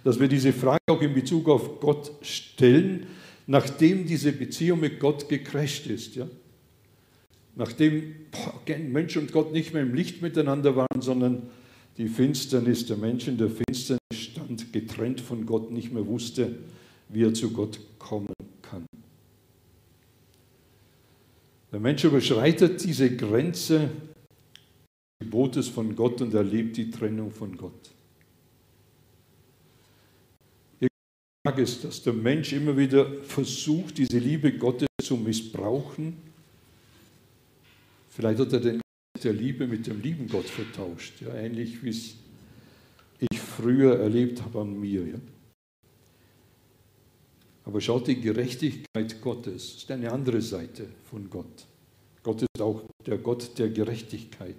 Dass 0.02 0.18
wir 0.18 0.26
diese 0.26 0.52
Frage 0.52 0.80
auch 0.88 1.00
in 1.00 1.14
Bezug 1.14 1.48
auf 1.48 1.78
Gott 1.78 2.10
stellen, 2.20 3.06
nachdem 3.46 4.08
diese 4.08 4.32
Beziehung 4.32 4.80
mit 4.80 4.98
Gott 4.98 5.28
gecrasht 5.28 5.86
ist. 5.86 6.16
Ja? 6.16 6.26
Nachdem 7.54 8.12
boah, 8.32 8.60
Mensch 8.76 9.16
und 9.16 9.30
Gott 9.30 9.52
nicht 9.52 9.72
mehr 9.72 9.82
im 9.82 9.94
Licht 9.94 10.20
miteinander 10.20 10.74
waren, 10.74 11.00
sondern 11.00 11.44
die 11.96 12.08
Finsternis, 12.08 12.86
der 12.86 12.96
Mensch 12.96 13.28
in 13.28 13.38
der 13.38 13.50
Finsternis 13.50 14.00
stand, 14.14 14.72
getrennt 14.72 15.20
von 15.20 15.46
Gott, 15.46 15.70
nicht 15.70 15.92
mehr 15.92 16.08
wusste, 16.08 16.56
wie 17.08 17.22
er 17.22 17.34
zu 17.34 17.52
Gott 17.52 17.78
kommen 18.00 18.34
kann. 18.62 18.84
Der 21.72 21.80
Mensch 21.80 22.04
überschreitet 22.04 22.84
diese 22.84 23.16
Grenze 23.16 23.78
des 23.78 23.88
Gebotes 25.20 25.68
von 25.68 25.96
Gott 25.96 26.20
und 26.20 26.34
erlebt 26.34 26.76
die 26.76 26.90
Trennung 26.90 27.30
von 27.30 27.56
Gott. 27.56 27.90
ist, 31.56 31.84
dass 31.84 32.02
der 32.02 32.12
Mensch 32.12 32.52
immer 32.52 32.76
wieder 32.76 33.04
versucht, 33.24 33.98
diese 33.98 34.18
Liebe 34.18 34.52
Gottes 34.52 34.88
zu 35.02 35.16
missbrauchen. 35.16 36.16
Vielleicht 38.08 38.38
hat 38.38 38.52
er 38.52 38.60
den 38.60 38.82
der 39.22 39.32
Liebe 39.32 39.66
mit 39.66 39.86
dem 39.86 40.00
lieben 40.00 40.28
Gott 40.28 40.46
vertauscht, 40.46 41.20
ja, 41.20 41.32
ähnlich 41.34 41.82
wie 41.82 41.90
es 41.90 42.16
ich 43.18 43.38
früher 43.38 43.98
erlebt 44.00 44.42
habe 44.42 44.62
an 44.62 44.80
mir. 44.80 45.06
Ja. 45.06 45.18
Aber 47.64 47.80
schaut, 47.80 48.08
die 48.08 48.20
Gerechtigkeit 48.20 49.20
Gottes 49.20 49.76
ist 49.76 49.90
eine 49.90 50.10
andere 50.10 50.42
Seite 50.42 50.88
von 51.04 51.30
Gott. 51.30 51.66
Gott 52.22 52.42
ist 52.42 52.60
auch 52.60 52.82
der 53.06 53.18
Gott 53.18 53.58
der 53.58 53.70
Gerechtigkeit. 53.70 54.56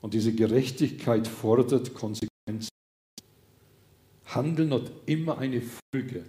Und 0.00 0.14
diese 0.14 0.34
Gerechtigkeit 0.34 1.26
fordert 1.26 1.94
Konsequenzen. 1.94 2.68
Handeln 4.26 4.72
hat 4.72 4.90
immer 5.06 5.38
eine 5.38 5.62
Folge. 5.62 6.24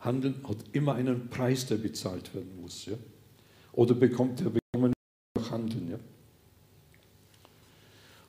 Handeln 0.00 0.46
hat 0.46 0.58
immer 0.72 0.94
einen 0.94 1.28
Preis, 1.28 1.66
der 1.66 1.76
bezahlt 1.76 2.34
werden 2.34 2.60
muss. 2.60 2.86
Ja? 2.86 2.96
Oder 3.72 3.94
bekommt 3.94 4.40
er 4.40 4.50
bekommen 4.50 4.92
durch 5.34 5.50
Handeln. 5.50 5.90
Ja? 5.90 5.98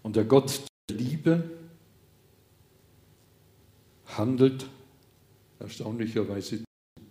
Und 0.03 0.15
der 0.15 0.25
Gott 0.25 0.62
der 0.89 0.98
Liebe 0.98 1.50
handelt 4.05 4.65
erstaunlicherweise 5.59 6.63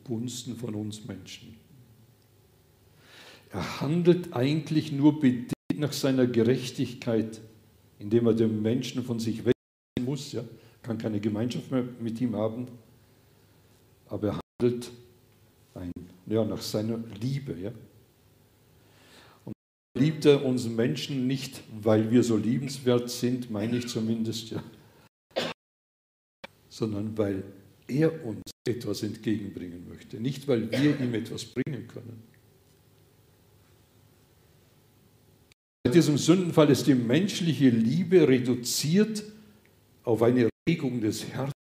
zugunsten 0.05 0.57
von 0.57 0.75
uns 0.75 1.05
Menschen. 1.05 1.57
Er 3.51 3.81
handelt 3.81 4.33
eigentlich 4.35 4.93
nur 4.93 5.21
bedingt 5.21 5.53
nach 5.77 5.93
seiner 5.93 6.27
Gerechtigkeit, 6.27 7.41
indem 7.99 8.27
er 8.27 8.35
den 8.35 8.63
Menschen 8.63 9.05
von 9.05 9.21
sich 9.21 9.39
wegnehmen 9.39 10.05
muss. 10.05 10.33
Ja? 10.33 10.45
kann 10.83 10.99
keine 10.99 11.21
Gemeinschaft 11.21 11.71
mehr 11.71 11.85
mit 12.01 12.21
ihm 12.21 12.35
haben, 12.35 12.67
aber 14.07 14.29
er 14.29 14.41
handelt 14.61 14.91
ein, 15.75 15.93
ja, 16.27 16.45
nach 16.45 16.63
seiner 16.63 16.99
Liebe. 17.21 17.55
Ja. 17.61 17.73
Und 19.45 19.55
liebt 19.99 20.25
er 20.25 20.45
uns 20.45 20.67
Menschen 20.67 21.27
nicht, 21.27 21.63
weil 21.83 22.11
wir 22.11 22.23
so 22.23 22.37
liebenswert 22.37 23.11
sind, 23.11 23.51
meine 23.51 23.77
ich 23.77 23.89
zumindest, 23.89 24.51
ja, 24.51 24.63
sondern 26.71 27.17
weil 27.19 27.43
er 27.89 28.25
uns 28.25 28.43
etwas 28.67 29.03
entgegenbringen 29.03 29.89
möchte, 29.89 30.21
nicht 30.21 30.47
weil 30.47 30.71
wir 30.71 31.01
ihm 31.01 31.15
etwas 31.15 31.45
bringen 31.45 31.89
können. 31.89 32.23
Bei 35.85 35.91
diesem 35.91 36.19
Sündenfall 36.19 36.71
ist 36.71 36.87
die 36.87 36.95
menschliche 36.95 37.71
Liebe 37.71 38.29
reduziert 38.29 39.25
auf 40.05 40.23
eine 40.23 40.51
Regung 40.69 41.01
des 41.01 41.27
Herzens, 41.29 41.55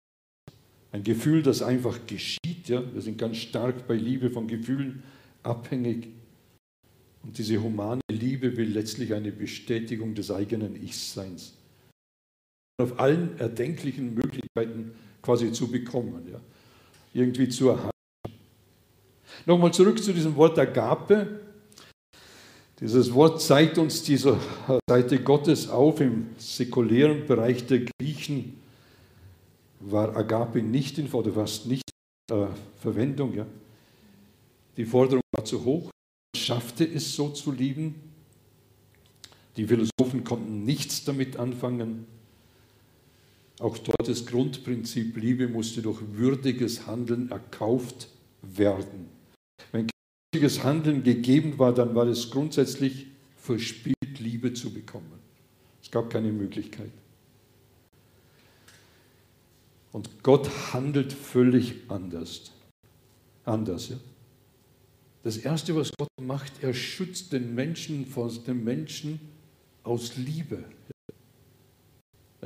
ein 0.91 1.05
Gefühl, 1.05 1.43
das 1.43 1.63
einfach 1.63 2.07
geschieht. 2.07 2.69
Ja? 2.69 2.83
Wir 2.93 3.03
sind 3.03 3.19
ganz 3.19 3.37
stark 3.37 3.87
bei 3.87 3.95
Liebe 3.95 4.31
von 4.31 4.49
Gefühlen 4.49 5.05
abhängig. 5.43 6.09
Und 7.23 7.39
diese 7.39 7.63
humane 7.63 8.01
Liebe 8.11 8.57
will 8.57 8.71
letztlich 8.71 9.15
eine 9.15 9.31
Bestätigung 9.31 10.15
des 10.15 10.31
eigenen 10.31 10.83
Ich-Seins. 10.83 11.55
Auf 12.79 12.99
allen 12.99 13.39
erdenklichen 13.39 14.15
Möglichkeiten 14.15 14.93
quasi 15.27 15.51
zu 15.51 15.67
bekommen, 15.67 16.25
ja? 16.31 16.41
irgendwie 17.13 17.49
zu 17.49 17.71
erhalten. 17.71 17.91
Nochmal 19.45 19.73
zurück 19.73 20.03
zu 20.03 20.13
diesem 20.13 20.37
Wort 20.37 20.57
Agape. 20.57 21.41
Dieses 22.79 23.13
Wort 23.13 23.43
zeigt 23.43 23.77
uns 23.77 24.05
diese 24.05 24.39
Seite 24.89 25.21
Gottes 25.21 25.69
auf. 25.69 26.01
Im 26.01 26.29
säkulären 26.39 27.27
Bereich 27.27 27.67
der 27.67 27.81
Griechen 27.81 28.61
war 29.81 30.17
Agape 30.17 30.63
nicht 30.63 30.99
in 30.99 31.11
oder 31.11 31.33
fast 31.33 31.67
nicht 31.67 31.91
äh, 32.31 32.47
Verwendung. 32.79 33.35
Ja? 33.35 33.47
Die 34.77 34.85
Forderung 34.85 35.23
war 35.37 35.45
zu 35.45 35.65
hoch 35.65 35.91
schaffte 36.37 36.85
es 36.85 37.17
so 37.17 37.31
zu 37.31 37.51
lieben. 37.51 37.97
Die 39.57 39.67
Philosophen 39.67 40.23
konnten 40.23 40.65
nichts 40.65 41.03
damit 41.05 41.37
anfangen. 41.37 42.07
Auch 43.59 43.79
dort 43.79 44.07
das 44.07 44.27
Grundprinzip 44.27 45.17
Liebe 45.17 45.49
musste 45.49 45.81
durch 45.83 46.01
würdiges 46.13 46.87
Handeln 46.87 47.31
erkauft 47.31 48.09
werden. 48.43 49.09
Wenn 49.73 49.89
würdiges 50.33 50.63
Handeln 50.63 51.03
gegeben 51.03 51.59
war, 51.59 51.73
dann 51.73 51.95
war 51.95 52.07
es 52.07 52.31
grundsätzlich 52.31 53.07
verspielt, 53.37 53.97
Liebe 54.19 54.53
zu 54.53 54.73
bekommen. 54.73 55.19
Es 55.83 55.91
gab 55.91 56.11
keine 56.11 56.33
Möglichkeit. 56.33 56.91
Und 59.93 60.23
Gott 60.23 60.51
handelt 60.75 61.13
völlig 61.13 61.75
anders. 61.89 62.53
Anders, 63.45 63.89
ja. 63.89 63.97
Das 65.23 65.39
Erste, 65.39 65.75
was 65.75 65.91
Gott 65.97 66.09
macht, 66.21 66.53
er 66.63 66.75
schützt 66.75 67.33
den 67.33 67.55
Menschen 67.55 68.07
vor 68.07 68.31
dem 68.47 68.63
Menschen 68.63 69.21
aus 69.83 70.17
Liebe. 70.17 70.65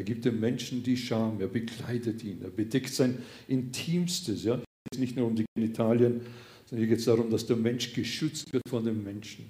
Er 0.01 0.05
gibt 0.05 0.25
dem 0.25 0.41
Menschen 0.41 0.83
die 0.83 0.97
Scham, 0.97 1.43
er 1.43 1.47
bekleidet 1.47 2.25
ihn, 2.25 2.41
er 2.43 2.49
bedeckt 2.49 2.89
sein 2.89 3.19
Intimstes. 3.49 4.45
Ja? 4.45 4.55
Es 4.55 4.63
geht 4.93 5.01
nicht 5.01 5.15
nur 5.15 5.27
um 5.27 5.37
die 5.37 5.45
Genitalien, 5.55 6.23
sondern 6.65 6.79
hier 6.79 6.87
geht 6.87 7.01
es 7.01 7.05
darum, 7.05 7.29
dass 7.29 7.45
der 7.45 7.57
Mensch 7.57 7.93
geschützt 7.93 8.51
wird 8.51 8.63
von 8.67 8.83
dem 8.83 9.05
Menschen. 9.05 9.45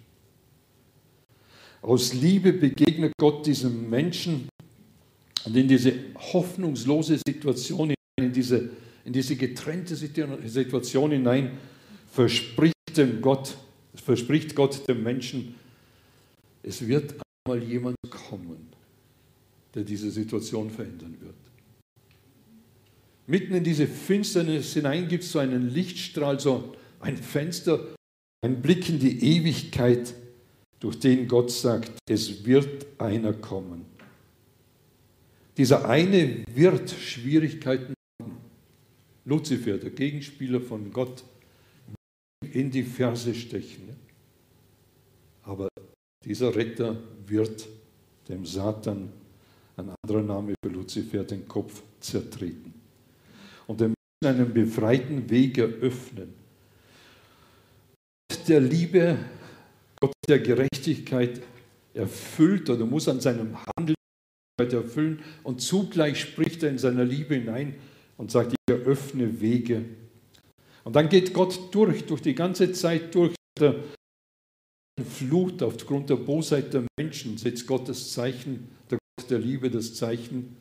Aus 1.82 2.14
Liebe 2.14 2.52
begegnet 2.52 3.12
Gott 3.16 3.46
diesem 3.46 3.88
Menschen 3.88 4.48
und 5.44 5.56
in 5.56 5.68
diese 5.68 5.92
hoffnungslose 6.16 7.20
Situation, 7.24 7.94
in 8.18 8.32
diese, 8.32 8.70
in 9.04 9.12
diese 9.12 9.36
getrennte 9.36 9.94
Situation 9.94 11.12
hinein, 11.12 11.52
verspricht 12.10 12.74
dem 12.96 13.20
Gott, 13.20 13.56
verspricht 13.94 14.56
Gott 14.56 14.88
dem 14.88 15.04
Menschen, 15.04 15.54
es 16.64 16.84
wird 16.84 17.14
einmal 17.46 17.62
jemand 17.62 17.94
kommen, 18.10 18.69
der 19.74 19.84
diese 19.84 20.10
Situation 20.10 20.70
verändern 20.70 21.16
wird. 21.20 21.34
Mitten 23.26 23.54
in 23.54 23.64
diese 23.64 23.86
Finsternis 23.86 24.72
hinein 24.74 25.06
gibt 25.06 25.22
es 25.22 25.32
so 25.32 25.38
einen 25.38 25.70
Lichtstrahl, 25.70 26.40
so 26.40 26.74
ein 26.98 27.16
Fenster, 27.16 27.94
ein 28.42 28.60
Blick 28.60 28.88
in 28.88 28.98
die 28.98 29.36
Ewigkeit, 29.36 30.14
durch 30.80 30.98
den 30.98 31.28
Gott 31.28 31.50
sagt, 31.50 31.92
es 32.08 32.44
wird 32.44 32.86
einer 32.98 33.34
kommen. 33.34 33.84
Dieser 35.56 35.88
eine 35.88 36.42
wird 36.54 36.90
Schwierigkeiten 36.90 37.94
haben. 38.20 38.38
Luzifer, 39.26 39.76
der 39.76 39.90
Gegenspieler 39.90 40.60
von 40.60 40.90
Gott, 40.90 41.22
in 42.52 42.70
die 42.70 42.82
Ferse 42.82 43.34
stechen. 43.34 43.90
Aber 45.42 45.68
dieser 46.24 46.56
Retter 46.56 46.98
wird 47.26 47.68
dem 48.28 48.46
Satan, 48.46 49.12
ein 49.80 49.94
anderer 50.02 50.22
Name 50.22 50.54
für 50.62 50.70
Luzifer, 50.70 51.24
den 51.24 51.46
Kopf 51.46 51.82
zertreten. 52.00 52.72
Und 53.66 53.80
er 53.80 53.88
muss 53.88 53.96
einen 54.24 54.52
befreiten 54.52 55.28
Weg 55.28 55.58
eröffnen. 55.58 56.34
Gott 58.30 58.48
der 58.48 58.60
Liebe, 58.60 59.18
Gott 60.00 60.12
der 60.28 60.38
Gerechtigkeit 60.38 61.42
erfüllt 61.94 62.70
oder 62.70 62.86
muss 62.86 63.08
an 63.08 63.20
seinem 63.20 63.56
Handeln 63.76 63.96
erfüllen 64.58 65.22
und 65.42 65.62
zugleich 65.62 66.20
spricht 66.20 66.62
er 66.62 66.68
in 66.68 66.76
seiner 66.76 67.04
Liebe 67.04 67.34
hinein 67.34 67.76
und 68.18 68.30
sagt, 68.30 68.52
ich 68.52 68.74
eröffne 68.74 69.40
Wege 69.40 69.86
und 70.84 70.96
dann 70.96 71.08
geht 71.08 71.32
Gott 71.32 71.74
durch, 71.74 72.04
durch 72.06 72.20
die 72.20 72.34
ganze 72.34 72.72
Zeit 72.72 73.14
durch 73.14 73.34
der 73.58 73.76
Flut 75.04 75.62
aufgrund 75.62 76.10
der 76.10 76.16
Bosheit 76.16 76.74
der 76.74 76.84
Menschen, 76.98 77.38
setzt 77.38 77.66
Gott 77.66 77.88
das 77.88 78.12
Zeichen, 78.12 78.68
der 78.90 78.98
der 79.30 79.38
Liebe, 79.38 79.70
das 79.70 79.94
Zeichen 79.94 80.56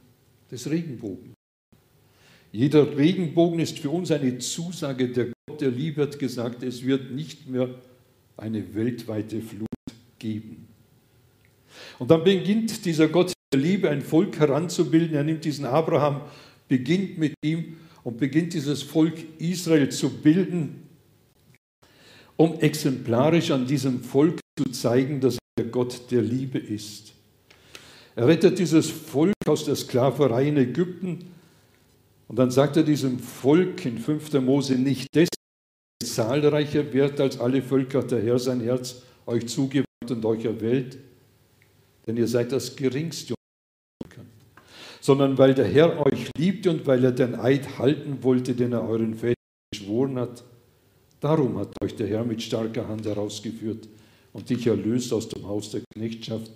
des 0.51 0.69
Regenbogens. 0.69 1.33
Jeder 2.51 2.97
Regenbogen 2.97 3.59
ist 3.59 3.79
für 3.79 3.91
uns 3.91 4.11
eine 4.11 4.39
Zusage. 4.39 5.09
Der 5.09 5.27
Gott 5.47 5.61
der 5.61 5.71
Liebe 5.71 6.01
hat 6.01 6.17
gesagt, 6.17 6.63
es 6.63 6.83
wird 6.83 7.11
nicht 7.11 7.47
mehr 7.47 7.69
eine 8.37 8.73
weltweite 8.73 9.41
Flut 9.41 9.67
geben. 10.17 10.67
Und 11.99 12.09
dann 12.09 12.23
beginnt 12.23 12.85
dieser 12.85 13.07
Gott 13.07 13.33
der 13.53 13.59
Liebe 13.59 13.89
ein 13.89 14.01
Volk 14.01 14.39
heranzubilden. 14.39 15.15
Er 15.15 15.23
nimmt 15.23 15.45
diesen 15.45 15.65
Abraham, 15.65 16.21
beginnt 16.67 17.17
mit 17.17 17.33
ihm 17.43 17.77
und 18.03 18.17
beginnt 18.17 18.53
dieses 18.53 18.81
Volk 18.81 19.17
Israel 19.39 19.89
zu 19.89 20.09
bilden, 20.09 20.87
um 22.37 22.59
exemplarisch 22.59 23.51
an 23.51 23.67
diesem 23.67 24.01
Volk 24.01 24.39
zu 24.57 24.71
zeigen, 24.71 25.19
dass 25.19 25.37
er 25.57 25.65
Gott 25.65 26.09
der 26.11 26.21
Liebe 26.21 26.57
ist. 26.57 27.13
Er 28.19 28.27
rettet 28.27 28.59
dieses 28.59 28.89
Volk 28.89 29.33
aus 29.47 29.63
der 29.63 29.77
Sklaverei 29.77 30.49
in 30.49 30.57
Ägypten 30.57 31.31
und 32.27 32.37
dann 32.37 32.51
sagt 32.51 32.75
er 32.75 32.83
diesem 32.83 33.17
Volk 33.17 33.85
in 33.85 33.97
5. 33.97 34.33
Mose 34.41 34.75
nicht 34.75 35.07
deswegen 35.15 35.29
zahlreicher 36.03 36.91
wird 36.91 37.21
als 37.21 37.39
alle 37.39 37.61
Völker 37.61 38.03
der 38.03 38.21
Herr 38.21 38.37
sein 38.37 38.59
Herz 38.59 39.03
euch 39.25 39.47
zugewandt 39.47 40.09
und 40.09 40.25
euch 40.25 40.43
erwählt, 40.43 40.97
denn 42.07 42.17
ihr 42.17 42.27
seid 42.27 42.51
das 42.51 42.75
geringste 42.75 43.35
sondern 44.99 45.37
weil 45.37 45.53
der 45.53 45.67
Herr 45.67 46.05
euch 46.05 46.29
liebte 46.37 46.71
und 46.71 46.85
weil 46.85 47.05
er 47.05 47.13
den 47.13 47.35
Eid 47.35 47.79
halten 47.79 48.21
wollte, 48.21 48.53
den 48.53 48.73
er 48.73 48.85
euren 48.85 49.15
Vätern 49.15 49.35
geschworen 49.71 50.19
hat. 50.19 50.43
Darum 51.21 51.57
hat 51.57 51.69
euch 51.81 51.95
der 51.95 52.07
Herr 52.07 52.25
mit 52.25 52.41
starker 52.41 52.85
Hand 52.89 53.05
herausgeführt 53.05 53.87
und 54.33 54.49
dich 54.49 54.67
erlöst 54.67 55.13
aus 55.13 55.29
dem 55.29 55.47
Haus 55.47 55.71
der 55.71 55.83
Knechtschaft, 55.95 56.51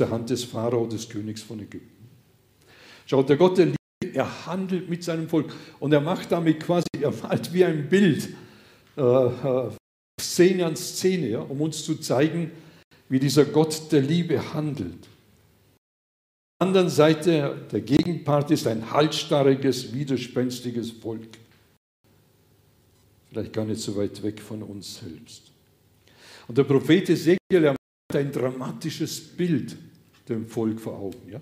der 0.00 0.10
Hand 0.10 0.30
des 0.30 0.44
Pharao, 0.44 0.86
des 0.86 1.08
Königs 1.08 1.42
von 1.42 1.60
Ägypten. 1.60 2.08
Schaut, 3.06 3.28
der 3.28 3.36
Gott 3.36 3.58
der 3.58 3.66
Liebe, 3.66 3.76
er 4.14 4.46
handelt 4.46 4.88
mit 4.88 5.04
seinem 5.04 5.28
Volk 5.28 5.52
und 5.80 5.92
er 5.92 6.00
macht 6.00 6.32
damit 6.32 6.60
quasi, 6.60 6.86
er 7.00 7.12
malt 7.12 7.52
wie 7.52 7.64
ein 7.64 7.88
Bild, 7.88 8.28
äh, 8.96 9.02
äh, 9.02 9.70
Szene 10.20 10.66
an 10.66 10.76
Szene, 10.76 11.28
ja, 11.28 11.40
um 11.40 11.60
uns 11.60 11.84
zu 11.84 11.96
zeigen, 11.96 12.50
wie 13.08 13.18
dieser 13.18 13.44
Gott 13.44 13.90
der 13.92 14.02
Liebe 14.02 14.52
handelt 14.54 15.08
anderen 16.62 16.88
Seite, 16.88 17.66
der 17.72 17.80
Gegenpart 17.80 18.52
ist 18.52 18.68
ein 18.68 18.92
halsstarriges, 18.92 19.92
widerspenstiges 19.92 20.92
Volk. 20.92 21.38
Vielleicht 23.28 23.52
gar 23.52 23.64
nicht 23.64 23.80
so 23.80 23.96
weit 23.96 24.22
weg 24.22 24.40
von 24.40 24.62
uns 24.62 25.00
selbst. 25.00 25.50
Und 26.46 26.56
der 26.56 26.64
Prophet 26.64 27.10
Ezekiel, 27.10 27.64
er 27.64 27.76
ein 28.16 28.32
dramatisches 28.32 29.20
Bild 29.20 29.76
dem 30.28 30.46
Volk 30.46 30.80
vor 30.80 30.98
Augen. 30.98 31.30
Ja? 31.30 31.40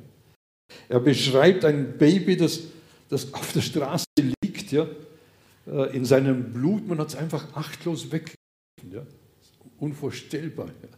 Er 0.89 1.01
beschreibt 1.01 1.65
ein 1.65 1.97
Baby, 1.99 2.37
das, 2.37 2.61
das 3.09 3.33
auf 3.35 3.53
der 3.53 3.61
Straße 3.61 4.05
liegt, 4.43 4.73
ja? 4.73 4.87
Äh, 5.67 5.97
in 5.97 6.05
seinem 6.05 6.53
Blut. 6.53 6.87
Man 6.87 6.99
hat 6.99 7.09
es 7.09 7.17
einfach 7.17 7.55
achtlos 7.55 8.11
weggeworfen. 8.11 8.37
Ja? 8.93 9.07
Unvorstellbar. 9.79 10.67
Ja? 10.67 10.89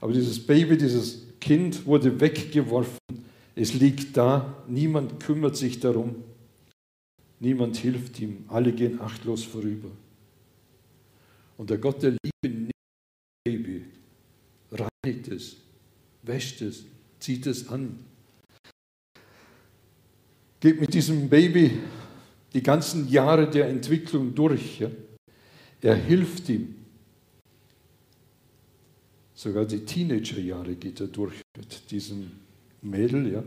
Aber 0.00 0.12
dieses 0.12 0.44
Baby, 0.44 0.76
dieses 0.76 1.22
Kind 1.40 1.86
wurde 1.86 2.20
weggeworfen 2.20 2.98
es 3.58 3.72
liegt 3.72 4.18
da, 4.18 4.62
niemand 4.68 5.18
kümmert 5.18 5.56
sich 5.56 5.80
darum, 5.80 6.16
niemand 7.40 7.78
hilft 7.78 8.20
ihm, 8.20 8.44
alle 8.48 8.70
gehen 8.70 9.00
achtlos 9.00 9.44
vorüber. 9.44 9.88
Und 11.56 11.70
der 11.70 11.78
Gott 11.78 12.02
der 12.02 12.10
Liebe 12.10 12.54
reinigt 14.80 15.28
es, 15.28 15.56
wäscht 16.22 16.62
es, 16.62 16.84
zieht 17.18 17.46
es 17.46 17.68
an. 17.68 17.98
Geht 20.60 20.80
mit 20.80 20.94
diesem 20.94 21.28
Baby 21.28 21.78
die 22.52 22.62
ganzen 22.62 23.08
Jahre 23.08 23.50
der 23.50 23.68
Entwicklung 23.68 24.34
durch. 24.34 24.80
Ja? 24.80 24.90
Er 25.82 25.94
hilft 25.94 26.48
ihm. 26.48 26.74
Sogar 29.34 29.66
die 29.66 29.84
Teenagerjahre 29.84 30.74
geht 30.76 31.00
er 31.00 31.08
durch 31.08 31.42
mit 31.56 31.90
diesem 31.90 32.32
Mädel. 32.80 33.32
Ja? 33.32 33.44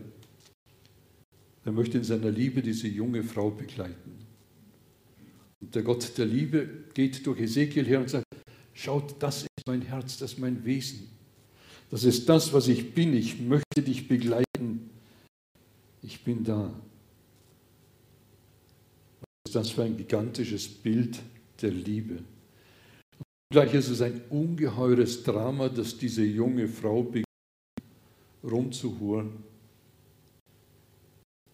Er 1.65 1.71
möchte 1.71 1.97
in 1.97 2.03
seiner 2.03 2.29
Liebe 2.29 2.61
diese 2.61 2.87
junge 2.87 3.23
Frau 3.23 3.49
begleiten. 3.49 4.19
Und 5.59 5.75
der 5.75 5.81
Gott 5.81 6.17
der 6.17 6.25
Liebe 6.25 6.85
geht 6.93 7.25
durch 7.25 7.39
Ezekiel 7.41 7.85
her 7.85 7.99
und 7.99 8.09
sagt, 8.09 8.25
schaut, 8.73 9.21
das 9.21 9.41
ist 9.43 9.67
mein 9.67 9.81
Herz, 9.81 10.17
das 10.19 10.33
ist 10.33 10.39
mein 10.39 10.63
Wesen. 10.63 11.18
Das 11.91 12.03
ist 12.03 12.29
das, 12.29 12.53
was 12.53 12.67
ich 12.67 12.93
bin. 12.93 13.15
Ich 13.15 13.39
möchte 13.39 13.81
dich 13.81 14.07
begleiten. 14.07 14.89
Ich 16.03 16.23
bin 16.23 16.43
da. 16.43 16.73
Was 19.21 19.49
ist 19.49 19.55
das 19.55 19.69
für 19.71 19.83
ein 19.83 19.97
gigantisches 19.97 20.67
Bild 20.67 21.19
der 21.61 21.71
Liebe? 21.71 22.19
Gleich 23.51 23.73
ist 23.73 23.89
es 23.89 24.01
ein 24.01 24.21
ungeheures 24.29 25.23
Drama, 25.23 25.69
dass 25.69 25.97
diese 25.97 26.23
junge 26.23 26.67
Frau 26.67 27.01
beginnt, 27.01 27.25
rumzuhuren. 28.43 29.31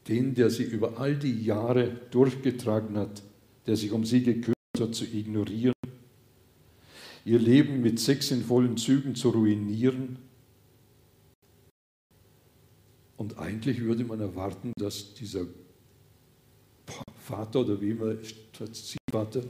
Den, 0.10 0.36
der 0.36 0.50
sie 0.50 0.64
über 0.64 1.00
all 1.00 1.16
die 1.16 1.44
Jahre 1.44 1.90
durchgetragen 2.12 2.98
hat, 2.98 3.24
der 3.66 3.78
sich 3.78 3.92
um 3.92 4.04
sie 4.04 4.22
gekümmert 4.22 4.56
hat, 4.78 4.94
zu 4.94 5.06
ignorieren, 5.06 5.74
ihr 7.24 7.40
Leben 7.40 7.82
mit 7.82 8.00
Sex 8.00 8.30
in 8.30 8.44
vollen 8.44 8.76
Zügen 8.78 9.16
zu 9.16 9.30
ruinieren. 9.30 10.18
Und 13.18 13.38
eigentlich 13.38 13.82
würde 13.82 14.04
man 14.04 14.20
erwarten, 14.20 14.74
dass 14.78 15.14
dieser 15.14 15.46
Vater 17.18 17.62
oder 17.62 17.80
wie 17.82 17.92
immer, 17.92 18.16
Ziehvater, 18.22 19.44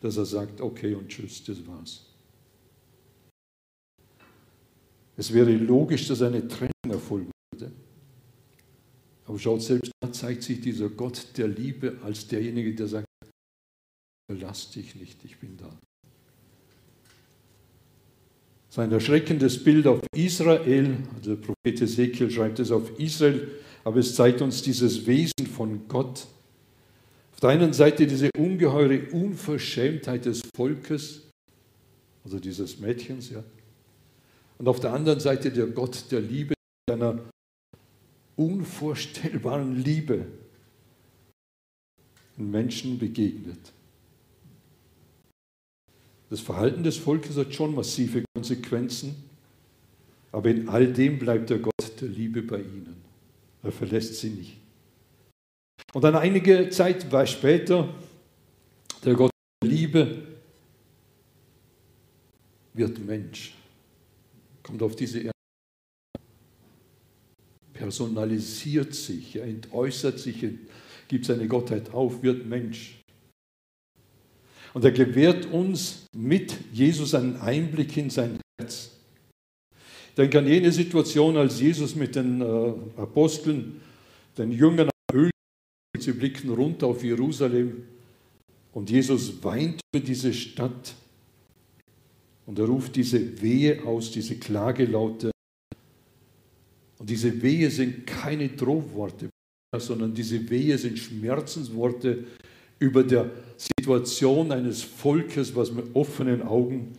dass 0.00 0.16
er 0.16 0.26
sagt, 0.26 0.60
okay 0.60 0.94
und 0.94 1.08
tschüss, 1.08 1.42
das 1.44 1.66
war's. 1.66 2.06
Es 5.16 5.32
wäre 5.32 5.52
logisch, 5.52 6.06
dass 6.06 6.20
eine 6.22 6.46
Trennung 6.46 6.70
erfolgen 6.88 7.30
würde. 7.52 7.72
Aber 9.24 9.38
schaut, 9.38 9.62
selbst 9.62 9.90
da 10.00 10.12
zeigt 10.12 10.42
sich 10.42 10.60
dieser 10.60 10.90
Gott 10.90 11.26
der 11.36 11.48
Liebe 11.48 11.98
als 12.04 12.28
derjenige, 12.28 12.74
der 12.74 12.86
sagt, 12.86 13.06
verlass 14.30 14.70
dich 14.70 14.94
nicht, 14.94 15.24
ich 15.24 15.38
bin 15.38 15.56
da. 15.56 15.76
Sein 18.68 18.92
erschreckendes 18.92 19.62
Bild 19.62 19.86
auf 19.86 20.00
Israel, 20.14 20.96
also 21.16 21.34
der 21.34 21.42
Prophet 21.42 21.80
Ezekiel 21.80 22.30
schreibt 22.30 22.58
es 22.58 22.70
auf 22.70 22.98
Israel, 22.98 23.48
aber 23.84 23.98
es 24.00 24.14
zeigt 24.14 24.42
uns 24.42 24.62
dieses 24.62 25.06
Wesen 25.06 25.46
von 25.46 25.86
Gott. 25.88 26.26
Auf 27.32 27.40
der 27.40 27.50
einen 27.50 27.72
Seite 27.72 28.06
diese 28.06 28.30
ungeheure 28.36 29.10
Unverschämtheit 29.12 30.24
des 30.24 30.42
Volkes, 30.54 31.22
also 32.24 32.38
dieses 32.38 32.78
Mädchens, 32.78 33.30
ja. 33.30 33.44
Und 34.58 34.68
auf 34.68 34.80
der 34.80 34.92
anderen 34.92 35.20
Seite 35.20 35.50
der 35.50 35.66
Gott 35.66 36.04
der 36.10 36.20
Liebe, 36.20 36.54
einer 36.90 37.18
unvorstellbaren 38.36 39.82
Liebe 39.82 40.26
Menschen 42.36 42.98
begegnet. 42.98 43.72
Das 46.28 46.40
Verhalten 46.40 46.82
des 46.82 46.96
Volkes 46.96 47.36
hat 47.36 47.54
schon 47.54 47.74
massive 47.74 48.24
Konsequenzen, 48.34 49.14
aber 50.32 50.50
in 50.50 50.68
all 50.68 50.92
dem 50.92 51.18
bleibt 51.18 51.50
der 51.50 51.58
Gott 51.58 52.00
der 52.00 52.08
Liebe 52.08 52.42
bei 52.42 52.58
ihnen. 52.58 52.96
Er 53.62 53.72
verlässt 53.72 54.16
sie 54.16 54.30
nicht. 54.30 54.56
Und 55.92 56.02
dann 56.02 56.16
einige 56.16 56.68
Zeit 56.70 57.06
später, 57.28 57.88
der 59.04 59.14
Gott 59.14 59.30
der 59.62 59.70
Liebe 59.70 60.22
wird 62.74 62.98
Mensch, 62.98 63.54
kommt 64.62 64.82
auf 64.82 64.96
diese 64.96 65.20
Erde, 65.20 65.30
personalisiert 67.72 68.94
sich, 68.94 69.36
er 69.36 69.44
entäußert 69.44 70.18
sich, 70.18 70.44
gibt 71.08 71.24
seine 71.24 71.46
Gottheit 71.46 71.94
auf, 71.94 72.22
wird 72.22 72.46
Mensch. 72.46 73.00
Und 74.76 74.84
er 74.84 74.92
gewährt 74.92 75.46
uns 75.46 76.04
mit 76.14 76.54
Jesus 76.70 77.14
einen 77.14 77.36
Einblick 77.36 77.96
in 77.96 78.10
sein 78.10 78.38
Herz. 78.60 78.90
Denke 80.18 80.38
an 80.38 80.46
jene 80.46 80.70
Situation, 80.70 81.38
als 81.38 81.58
Jesus 81.58 81.96
mit 81.96 82.14
den 82.14 82.42
äh, 82.42 82.74
Aposteln, 83.00 83.80
den 84.36 84.52
Jüngern 84.52 84.90
Öl, 85.14 85.30
sie 85.98 86.12
blicken 86.12 86.50
runter 86.50 86.88
auf 86.88 87.02
Jerusalem 87.02 87.84
und 88.74 88.90
Jesus 88.90 89.42
weint 89.42 89.80
über 89.94 90.04
diese 90.04 90.34
Stadt 90.34 90.94
und 92.44 92.58
er 92.58 92.66
ruft 92.66 92.96
diese 92.96 93.40
Wehe 93.40 93.82
aus, 93.82 94.10
diese 94.10 94.36
Klagelaute. 94.36 95.30
Und 96.98 97.08
diese 97.08 97.40
Wehe 97.40 97.70
sind 97.70 98.06
keine 98.06 98.50
Drohworte, 98.50 99.30
sondern 99.74 100.12
diese 100.12 100.50
Wehe 100.50 100.76
sind 100.76 100.98
Schmerzensworte 100.98 102.26
über 102.78 103.02
der 103.02 103.30
Situation 103.56 104.52
eines 104.52 104.82
Volkes, 104.82 105.54
was 105.54 105.72
mit 105.72 105.94
offenen 105.94 106.42
Augen 106.42 106.92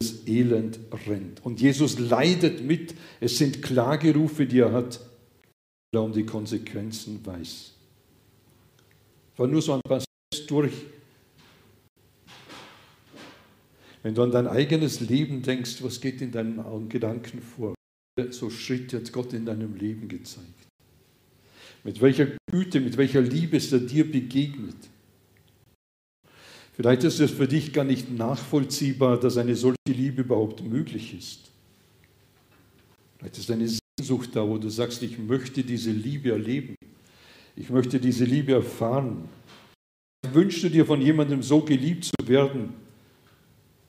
das 0.00 0.26
Elend 0.26 0.78
rennt. 1.06 1.44
Und 1.44 1.60
Jesus 1.60 1.98
leidet 1.98 2.64
mit. 2.64 2.94
Es 3.20 3.36
sind 3.36 3.62
Klagerufe, 3.62 4.46
die 4.46 4.60
er 4.60 4.72
hat, 4.72 5.00
weil 5.92 6.00
er 6.00 6.02
um 6.02 6.12
die 6.12 6.24
Konsequenzen 6.24 7.24
weiß. 7.24 7.74
War 9.36 9.46
nur 9.46 9.62
so 9.62 9.74
ein 9.74 9.80
paar 9.82 10.02
durch. 10.46 10.72
Wenn 14.02 14.14
du 14.14 14.22
an 14.22 14.30
dein 14.30 14.46
eigenes 14.46 15.00
Leben 15.00 15.42
denkst, 15.42 15.82
was 15.82 16.00
geht 16.00 16.22
in 16.22 16.32
deinen 16.32 16.88
Gedanken 16.88 17.42
vor? 17.42 17.74
So 18.30 18.50
Schritte 18.50 18.98
hat 18.98 19.12
Gott 19.12 19.32
in 19.32 19.44
deinem 19.44 19.76
Leben 19.76 20.08
gezeigt. 20.08 20.46
Mit 21.84 22.00
welcher 22.00 22.28
Güte, 22.50 22.80
mit 22.80 22.96
welcher 22.96 23.20
Liebe 23.20 23.56
ist 23.56 23.72
er 23.72 23.80
dir 23.80 24.10
begegnet? 24.10 24.76
Vielleicht 26.80 27.04
ist 27.04 27.20
es 27.20 27.30
für 27.30 27.46
dich 27.46 27.74
gar 27.74 27.84
nicht 27.84 28.10
nachvollziehbar, 28.10 29.20
dass 29.20 29.36
eine 29.36 29.54
solche 29.54 29.76
Liebe 29.86 30.22
überhaupt 30.22 30.62
möglich 30.62 31.12
ist. 31.12 31.50
Vielleicht 33.18 33.36
ist 33.36 33.50
eine 33.50 33.68
Sehnsucht 33.68 34.30
da, 34.34 34.48
wo 34.48 34.56
du 34.56 34.70
sagst, 34.70 35.02
ich 35.02 35.18
möchte 35.18 35.62
diese 35.62 35.90
Liebe 35.90 36.30
erleben. 36.30 36.76
Ich 37.54 37.68
möchte 37.68 38.00
diese 38.00 38.24
Liebe 38.24 38.52
erfahren. 38.52 39.28
Wünschst 40.32 40.62
du 40.62 40.70
dir 40.70 40.86
von 40.86 41.02
jemandem 41.02 41.42
so 41.42 41.60
geliebt 41.60 42.06
zu 42.06 42.26
werden? 42.26 42.72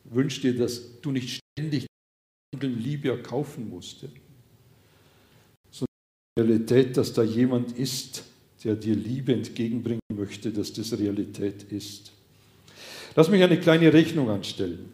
Wünschst 0.04 0.44
dir, 0.44 0.58
dass 0.58 1.00
du 1.00 1.12
nicht 1.12 1.40
ständig 1.56 1.86
Liebe 2.60 3.08
erkaufen 3.08 3.70
musst? 3.70 4.06
Sondern 5.72 5.88
die 6.36 6.42
Realität, 6.42 6.98
dass 6.98 7.14
da 7.14 7.24
jemand 7.24 7.72
ist, 7.72 8.26
der 8.66 8.76
dir 8.76 8.98
Liebe 8.98 9.32
entgegenbringen 9.32 10.02
möchte, 10.14 10.52
dass 10.52 10.74
das 10.74 10.92
Realität 11.00 11.64
ist. 11.72 12.12
Lass 13.16 13.30
mich 13.30 13.44
eine 13.44 13.60
kleine 13.60 13.92
Rechnung 13.92 14.30
anstellen. 14.30 14.92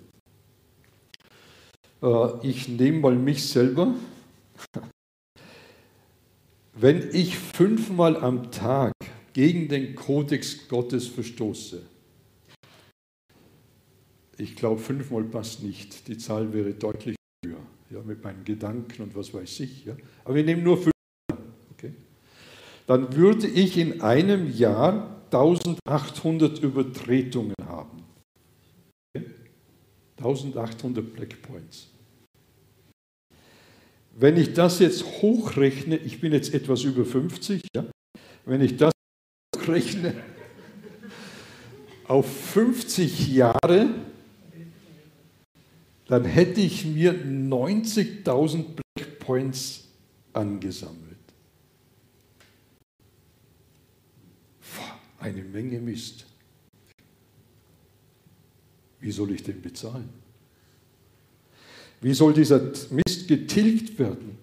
Äh, 2.01 2.47
ich 2.47 2.67
nehme 2.67 2.99
mal 2.99 3.15
mich 3.15 3.47
selber. 3.47 3.93
Wenn 6.73 7.10
ich 7.12 7.38
fünfmal 7.38 8.17
am 8.17 8.51
Tag 8.51 8.93
gegen 9.34 9.67
den 9.67 9.95
Kodex 9.95 10.67
Gottes 10.67 11.08
verstoße, 11.08 11.82
ich 14.39 14.56
glaube, 14.56 14.80
fünfmal 14.80 15.23
passt 15.23 15.63
nicht. 15.63 16.08
Die 16.08 16.17
Zahl 16.17 16.53
wäre 16.53 16.73
deutlich 16.73 17.15
höher, 17.43 17.58
ja, 17.89 18.01
mit 18.03 18.23
meinen 18.23 18.43
Gedanken 18.45 19.01
und 19.01 19.15
was 19.15 19.34
weiß 19.34 19.62
ich. 19.62 19.86
Ja. 19.86 19.95
Aber 20.23 20.36
wir 20.36 20.43
nehmen 20.43 20.63
nur 20.63 20.77
fünf. 20.77 20.91
Okay. 21.71 21.93
Dann 22.86 23.15
würde 23.15 23.47
ich 23.47 23.77
in 23.77 24.01
einem 24.01 24.51
Jahr 24.51 25.21
1800 25.32 26.60
Übertretungen 26.60 27.56
haben. 27.65 27.96
1800 30.17 31.13
Blackpoints. 31.13 31.88
Wenn 34.19 34.38
ich 34.38 34.53
das 34.53 34.80
jetzt 34.80 35.06
hochrechne, 35.21 35.97
ich 35.97 36.19
bin 36.19 36.34
jetzt 36.34 36.53
etwas 36.53 36.84
über 36.84 37.06
50, 37.06 37.62
ja, 37.75 37.86
wenn 38.45 38.62
ich 38.62 38.77
das 38.77 38.91
hochrechne 39.56 40.13
auf 42.08 42.25
50 42.53 43.27
Jahre, 43.27 43.89
dann 46.08 46.25
hätte 46.25 46.62
ich 46.62 46.86
mir 46.86 47.13
90.000 47.13 48.65
Blackpoints 48.95 49.88
angesammelt. 50.34 51.17
Eine 55.19 55.41
Menge 55.41 55.80
Mist. 55.80 56.26
Wie 58.99 59.12
soll 59.12 59.31
ich 59.31 59.43
den 59.43 59.62
bezahlen? 59.62 60.10
Wie 62.01 62.13
soll 62.13 62.33
dieser 62.33 62.60
Mist 62.91 63.27
getilgt 63.27 63.97
werden? 63.99 64.38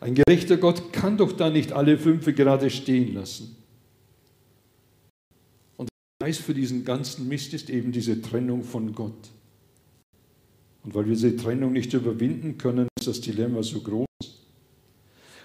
Ein 0.00 0.14
gerechter 0.14 0.56
Gott 0.56 0.92
kann 0.92 1.16
doch 1.16 1.32
da 1.32 1.50
nicht 1.50 1.72
alle 1.72 1.98
fünf 1.98 2.26
gerade 2.26 2.70
stehen 2.70 3.14
lassen. 3.14 3.56
Und 5.76 5.88
der 5.88 6.26
Preis 6.26 6.38
für 6.38 6.54
diesen 6.54 6.84
ganzen 6.84 7.26
Mist 7.26 7.54
ist 7.54 7.70
eben 7.70 7.90
diese 7.90 8.20
Trennung 8.20 8.62
von 8.62 8.94
Gott. 8.94 9.30
Und 10.82 10.94
weil 10.94 11.06
wir 11.06 11.14
diese 11.14 11.36
Trennung 11.36 11.72
nicht 11.72 11.94
überwinden 11.94 12.58
können, 12.58 12.88
ist 13.00 13.08
das 13.08 13.20
Dilemma 13.22 13.62
so 13.62 13.80
groß. 13.80 14.06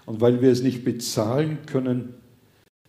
Und 0.06 0.22
weil 0.22 0.42
wir 0.42 0.52
es 0.52 0.62
nicht 0.62 0.84
bezahlen 0.84 1.60
können, 1.66 2.16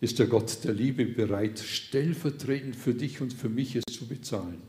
ist 0.01 0.19
der 0.19 0.27
Gott 0.27 0.63
der 0.63 0.73
Liebe 0.73 1.05
bereit, 1.05 1.59
stellvertretend 1.59 2.75
für 2.75 2.93
dich 2.93 3.21
und 3.21 3.31
für 3.31 3.49
mich 3.49 3.75
es 3.75 3.83
zu 3.89 4.07
bezahlen. 4.07 4.61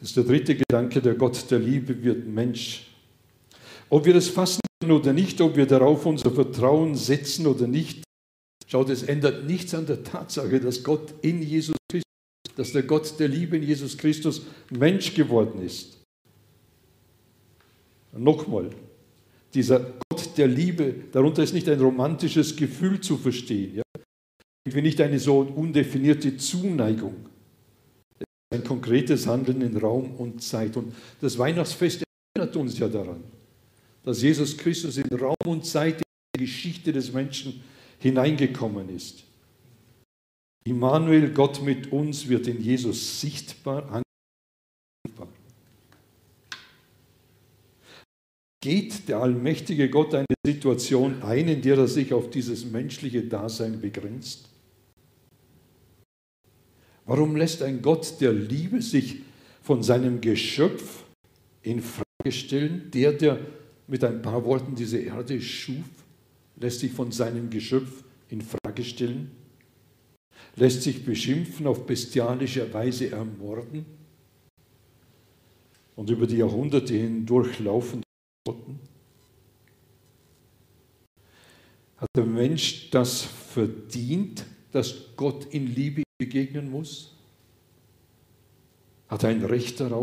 Das 0.00 0.10
ist 0.10 0.16
der 0.16 0.24
dritte 0.24 0.54
Gedanke, 0.54 1.02
der 1.02 1.14
Gott 1.14 1.50
der 1.50 1.58
Liebe 1.58 2.02
wird 2.02 2.26
Mensch. 2.26 2.86
Ob 3.90 4.04
wir 4.04 4.14
das 4.14 4.28
fassen 4.28 4.60
können 4.80 4.92
oder 4.92 5.12
nicht, 5.12 5.40
ob 5.40 5.56
wir 5.56 5.66
darauf 5.66 6.06
unser 6.06 6.30
Vertrauen 6.30 6.94
setzen 6.94 7.46
oder 7.46 7.66
nicht, 7.66 8.04
schaut, 8.66 8.90
es 8.90 9.02
ändert 9.02 9.46
nichts 9.46 9.74
an 9.74 9.86
der 9.86 10.04
Tatsache, 10.04 10.60
dass 10.60 10.84
Gott 10.84 11.14
in 11.22 11.42
Jesus 11.42 11.74
Christus, 11.90 12.54
dass 12.54 12.72
der 12.72 12.84
Gott 12.84 13.18
der 13.18 13.28
Liebe 13.28 13.56
in 13.56 13.64
Jesus 13.64 13.98
Christus 13.98 14.42
Mensch 14.70 15.14
geworden 15.14 15.62
ist. 15.62 15.98
Nochmal, 18.12 18.70
dieser 19.54 19.80
Gott 20.08 20.36
der 20.36 20.46
Liebe, 20.46 20.94
darunter 21.12 21.42
ist 21.42 21.54
nicht 21.54 21.68
ein 21.68 21.80
romantisches 21.80 22.54
Gefühl 22.54 23.00
zu 23.00 23.16
verstehen, 23.16 23.76
ja? 23.76 23.82
irgendwie 24.64 24.82
nicht 24.82 25.00
eine 25.00 25.18
so 25.18 25.40
undefinierte 25.40 26.36
Zuneigung, 26.36 27.16
ein 28.50 28.64
konkretes 28.64 29.26
Handeln 29.26 29.60
in 29.60 29.76
Raum 29.76 30.14
und 30.16 30.42
Zeit. 30.42 30.76
Und 30.76 30.94
das 31.20 31.38
Weihnachtsfest 31.38 32.02
erinnert 32.34 32.56
uns 32.56 32.78
ja 32.78 32.88
daran, 32.88 33.22
dass 34.02 34.22
Jesus 34.22 34.56
Christus 34.56 34.96
in 34.96 35.08
Raum 35.16 35.34
und 35.46 35.66
Zeit 35.66 35.96
in 35.96 36.02
die 36.36 36.44
Geschichte 36.44 36.92
des 36.92 37.12
Menschen 37.12 37.62
hineingekommen 37.98 38.88
ist. 38.94 39.24
Immanuel, 40.64 41.32
Gott 41.32 41.62
mit 41.62 41.92
uns, 41.92 42.28
wird 42.28 42.46
in 42.46 42.60
Jesus 42.60 43.20
sichtbar, 43.20 44.02
Geht 48.60 49.08
der 49.08 49.18
allmächtige 49.18 49.88
Gott 49.88 50.14
eine 50.14 50.26
Situation 50.44 51.22
ein, 51.22 51.48
in 51.48 51.62
der 51.62 51.78
er 51.78 51.86
sich 51.86 52.12
auf 52.12 52.30
dieses 52.30 52.64
menschliche 52.64 53.22
Dasein 53.22 53.80
begrenzt? 53.80 54.48
Warum 57.08 57.36
lässt 57.36 57.62
ein 57.62 57.80
Gott 57.80 58.20
der 58.20 58.34
Liebe 58.34 58.82
sich 58.82 59.20
von 59.62 59.82
seinem 59.82 60.20
Geschöpf 60.20 61.04
in 61.62 61.80
Frage 61.80 62.30
stellen? 62.30 62.90
Der, 62.92 63.14
der 63.14 63.38
mit 63.86 64.04
ein 64.04 64.20
paar 64.20 64.44
Worten 64.44 64.74
diese 64.74 64.98
Erde 64.98 65.40
schuf, 65.40 65.86
lässt 66.56 66.80
sich 66.80 66.92
von 66.92 67.10
seinem 67.10 67.48
Geschöpf 67.48 68.04
in 68.28 68.42
Frage 68.42 68.84
stellen? 68.84 69.30
Lässt 70.56 70.82
sich 70.82 71.02
beschimpfen, 71.02 71.66
auf 71.66 71.86
bestialische 71.86 72.70
Weise 72.74 73.10
ermorden? 73.10 73.86
Und 75.96 76.10
über 76.10 76.26
die 76.26 76.36
Jahrhunderte 76.36 76.92
hindurch 76.92 77.58
laufen 77.58 78.02
hat 81.96 82.08
der 82.14 82.26
Mensch 82.26 82.90
das 82.90 83.22
verdient, 83.22 84.44
dass 84.72 85.16
Gott 85.16 85.46
in 85.46 85.74
Liebe 85.74 86.02
begegnen 86.18 86.70
muss? 86.70 87.14
Hat 89.08 89.22
er 89.22 89.30
ein 89.30 89.44
Recht 89.44 89.80
darauf? 89.80 90.02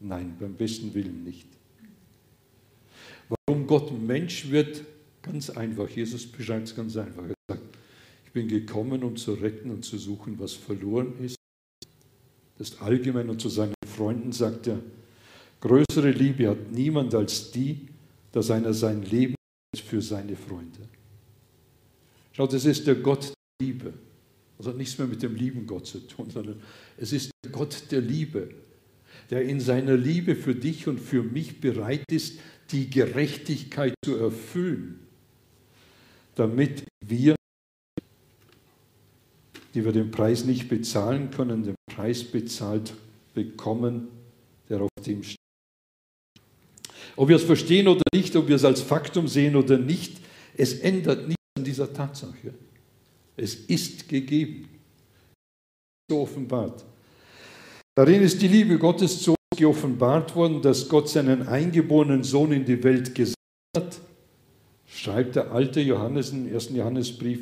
Nein, 0.00 0.36
beim 0.40 0.54
besten 0.54 0.94
Willen 0.94 1.24
nicht. 1.24 1.46
Warum 3.28 3.66
Gott 3.66 3.92
Mensch 3.92 4.50
wird? 4.50 4.84
Ganz 5.22 5.50
einfach. 5.50 5.88
Jesus 5.88 6.26
beschreibt 6.26 6.68
es 6.68 6.74
ganz 6.74 6.96
einfach. 6.96 7.24
Er 7.24 7.34
sagt, 7.48 7.62
ich 8.24 8.32
bin 8.32 8.48
gekommen, 8.48 9.04
um 9.04 9.16
zu 9.16 9.34
retten 9.34 9.70
und 9.70 9.84
zu 9.84 9.98
suchen, 9.98 10.38
was 10.38 10.54
verloren 10.54 11.12
ist. 11.22 11.36
Das 12.56 12.70
ist 12.70 12.82
allgemein 12.82 13.28
und 13.28 13.40
zu 13.40 13.48
seinen 13.48 13.74
Freunden 13.86 14.32
sagt 14.32 14.68
er, 14.68 14.80
größere 15.60 16.10
Liebe 16.10 16.48
hat 16.48 16.70
niemand 16.70 17.14
als 17.14 17.50
die, 17.50 17.88
dass 18.32 18.50
einer 18.50 18.72
sein 18.72 19.02
Leben 19.02 19.34
für 19.76 20.00
seine 20.00 20.36
Freunde. 20.36 20.88
Schaut, 22.32 22.52
es 22.52 22.64
ist 22.64 22.86
der 22.86 22.96
Gott 22.96 23.32
der 23.60 23.66
Liebe. 23.66 23.92
Das 24.60 24.66
hat 24.66 24.76
nichts 24.76 24.98
mehr 24.98 25.06
mit 25.06 25.22
dem 25.22 25.36
lieben 25.36 25.66
Gott 25.66 25.86
zu 25.86 26.06
tun, 26.06 26.28
sondern 26.28 26.60
es 26.98 27.14
ist 27.14 27.30
der 27.42 27.50
Gott 27.50 27.84
der 27.90 28.02
Liebe, 28.02 28.50
der 29.30 29.40
in 29.40 29.58
seiner 29.58 29.96
Liebe 29.96 30.36
für 30.36 30.54
dich 30.54 30.86
und 30.86 31.00
für 31.00 31.22
mich 31.22 31.62
bereit 31.62 32.04
ist, 32.10 32.38
die 32.70 32.90
Gerechtigkeit 32.90 33.94
zu 34.04 34.16
erfüllen, 34.16 34.98
damit 36.34 36.84
wir, 37.02 37.36
die 39.72 39.82
wir 39.82 39.92
den 39.92 40.10
Preis 40.10 40.44
nicht 40.44 40.68
bezahlen 40.68 41.30
können, 41.30 41.62
den 41.62 41.76
Preis 41.90 42.22
bezahlt 42.22 42.92
bekommen, 43.32 44.08
der 44.68 44.82
auf 44.82 44.90
dem 45.06 45.22
steht. 45.22 45.38
Ob 47.16 47.30
wir 47.30 47.36
es 47.36 47.44
verstehen 47.44 47.88
oder 47.88 48.02
nicht, 48.14 48.36
ob 48.36 48.46
wir 48.46 48.56
es 48.56 48.64
als 48.66 48.82
Faktum 48.82 49.26
sehen 49.26 49.56
oder 49.56 49.78
nicht, 49.78 50.18
es 50.54 50.74
ändert 50.74 51.28
nichts 51.28 51.44
an 51.56 51.64
dieser 51.64 51.90
Tatsache. 51.90 52.52
Es 53.40 53.54
ist 53.54 54.08
gegeben. 54.08 54.68
So 56.10 56.20
offenbart. 56.20 56.84
Darin 57.96 58.22
ist 58.22 58.40
die 58.42 58.48
Liebe 58.48 58.78
Gottes 58.78 59.22
so 59.22 59.34
geoffenbart 59.56 60.34
worden, 60.36 60.60
dass 60.62 60.88
Gott 60.88 61.08
seinen 61.08 61.46
eingeborenen 61.48 62.22
Sohn 62.22 62.52
in 62.52 62.64
die 62.64 62.82
Welt 62.84 63.14
gesandt 63.14 63.36
hat, 63.76 64.00
schreibt 64.86 65.36
der 65.36 65.52
alte 65.52 65.80
Johannes 65.80 66.30
im 66.30 66.52
ersten 66.52 66.76
Johannesbrief, 66.76 67.40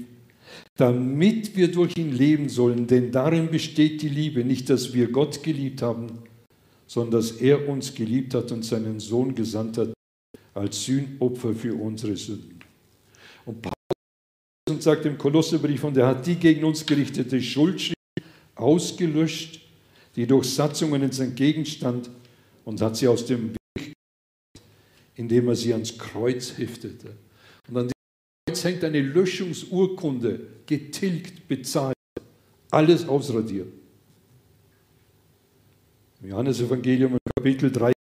damit 0.77 1.57
wir 1.57 1.71
durch 1.71 1.97
ihn 1.97 2.13
leben 2.13 2.49
sollen, 2.49 2.87
denn 2.87 3.13
darin 3.13 3.51
besteht 3.51 4.03
die 4.03 4.09
Liebe, 4.09 4.45
nicht, 4.45 4.71
dass 4.71 4.95
wir 4.95 5.11
Gott 5.11 5.43
geliebt 5.43 5.83
haben, 5.83 6.23
sondern 6.87 7.21
dass 7.21 7.33
er 7.33 7.69
uns 7.69 7.95
geliebt 7.95 8.35
hat 8.35 8.51
und 8.53 8.65
seinen 8.65 9.01
Sohn 9.01 9.35
gesandt 9.35 9.79
hat 9.79 9.93
als 10.55 10.85
Sühnopfer 10.85 11.55
für 11.55 11.75
unsere 11.75 12.17
Sünden. 12.17 12.61
Und 13.45 13.63
Paulus 13.63 13.78
und 14.71 14.83
sagt 14.83 15.07
im 15.07 15.19
Kolosserbrief, 15.19 15.85
und 15.85 15.97
er 15.97 16.07
hat 16.07 16.27
die 16.27 16.37
gegen 16.37 16.65
uns 16.65 16.85
gerichtete 16.85 17.41
Schuldschrift 17.41 17.97
ausgelöscht, 18.55 19.61
die 20.17 20.27
durch 20.27 20.53
Satzungen 20.53 21.03
in 21.03 21.13
sein 21.13 21.35
Gegenstand 21.35 22.11
und 22.65 22.81
hat 22.81 22.97
sie 22.97 23.09
aus 23.09 23.25
dem 23.25 23.55
Weg, 23.77 23.93
indem 25.15 25.49
er 25.49 25.57
sie 25.57 25.73
ans 25.73 25.97
Kreuz 25.97 26.59
heftete. 26.59 27.15
Und 27.69 27.77
an 27.77 27.87
dem 27.87 27.93
Kreuz 28.47 28.65
hängt 28.65 28.85
eine 28.85 29.01
Löschungsurkunde, 29.01 30.41
getilgt, 30.67 31.47
bezahlt, 31.47 31.95
alles 32.71 33.09
ausradiert. 33.09 33.69
Im 36.21 36.31
Johannesevangelium 36.31 37.17
Kapitel 37.37 37.71
3 37.71 37.93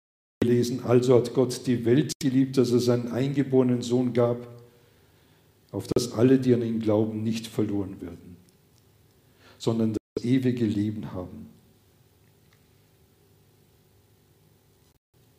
gelesen, 0.43 0.83
also 0.85 1.17
hat 1.17 1.33
Gott 1.33 1.67
die 1.67 1.85
Welt 1.85 2.13
geliebt, 2.21 2.57
dass 2.57 2.73
er 2.73 2.81
seinen 2.81 3.13
eingeborenen 3.13 3.83
Sohn 3.83 4.13
gab, 4.13 4.58
auf 5.71 5.87
dass 5.87 6.13
alle, 6.13 6.39
die 6.39 6.55
an 6.55 6.63
ihn 6.63 6.81
glauben, 6.81 7.23
nicht 7.23 7.47
verloren 7.47 8.01
werden, 8.01 8.37
sondern 9.59 9.93
das 9.93 10.25
ewige 10.25 10.65
Leben 10.65 11.13
haben. 11.13 11.49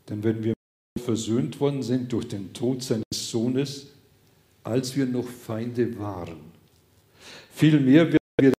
Denn 0.08 0.24
wenn 0.24 0.44
wir 0.44 0.54
versöhnt 1.00 1.60
worden 1.60 1.84
sind 1.84 2.12
durch 2.12 2.28
den 2.28 2.54
Tod 2.54 2.84
seines 2.84 3.06
Sohnes, 3.13 3.88
als 4.63 4.96
wir 4.96 5.06
noch 5.06 5.28
Feinde 5.28 5.98
waren, 6.00 6.39
vielmehr 7.52 8.06
werden 8.06 8.18
wir 8.39 8.54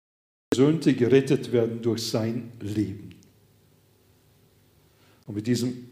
Versöhnte 0.52 0.94
gerettet 0.94 1.52
werden 1.52 1.82
durch 1.82 2.02
sein 2.02 2.52
Leben. 2.60 3.14
Und 5.26 5.36
mit 5.36 5.46
diesem 5.46 5.90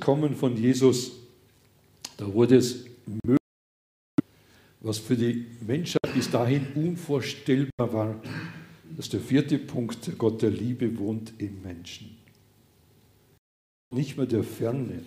Kommen 0.00 0.34
von 0.34 0.56
Jesus, 0.56 1.12
da 2.16 2.32
wurde 2.32 2.56
es 2.56 2.86
möglich, 3.06 3.41
was 4.82 4.98
für 4.98 5.16
die 5.16 5.46
Menschheit 5.66 6.12
bis 6.14 6.30
dahin 6.30 6.66
unvorstellbar 6.74 7.92
war, 7.92 8.22
dass 8.96 9.08
der 9.08 9.20
vierte 9.20 9.58
Punkt, 9.58 10.18
Gott 10.18 10.42
der 10.42 10.50
Liebe 10.50 10.98
wohnt 10.98 11.32
im 11.38 11.62
Menschen. 11.62 12.16
Nicht 13.94 14.16
mehr 14.16 14.26
der 14.26 14.44
Ferne, 14.44 15.02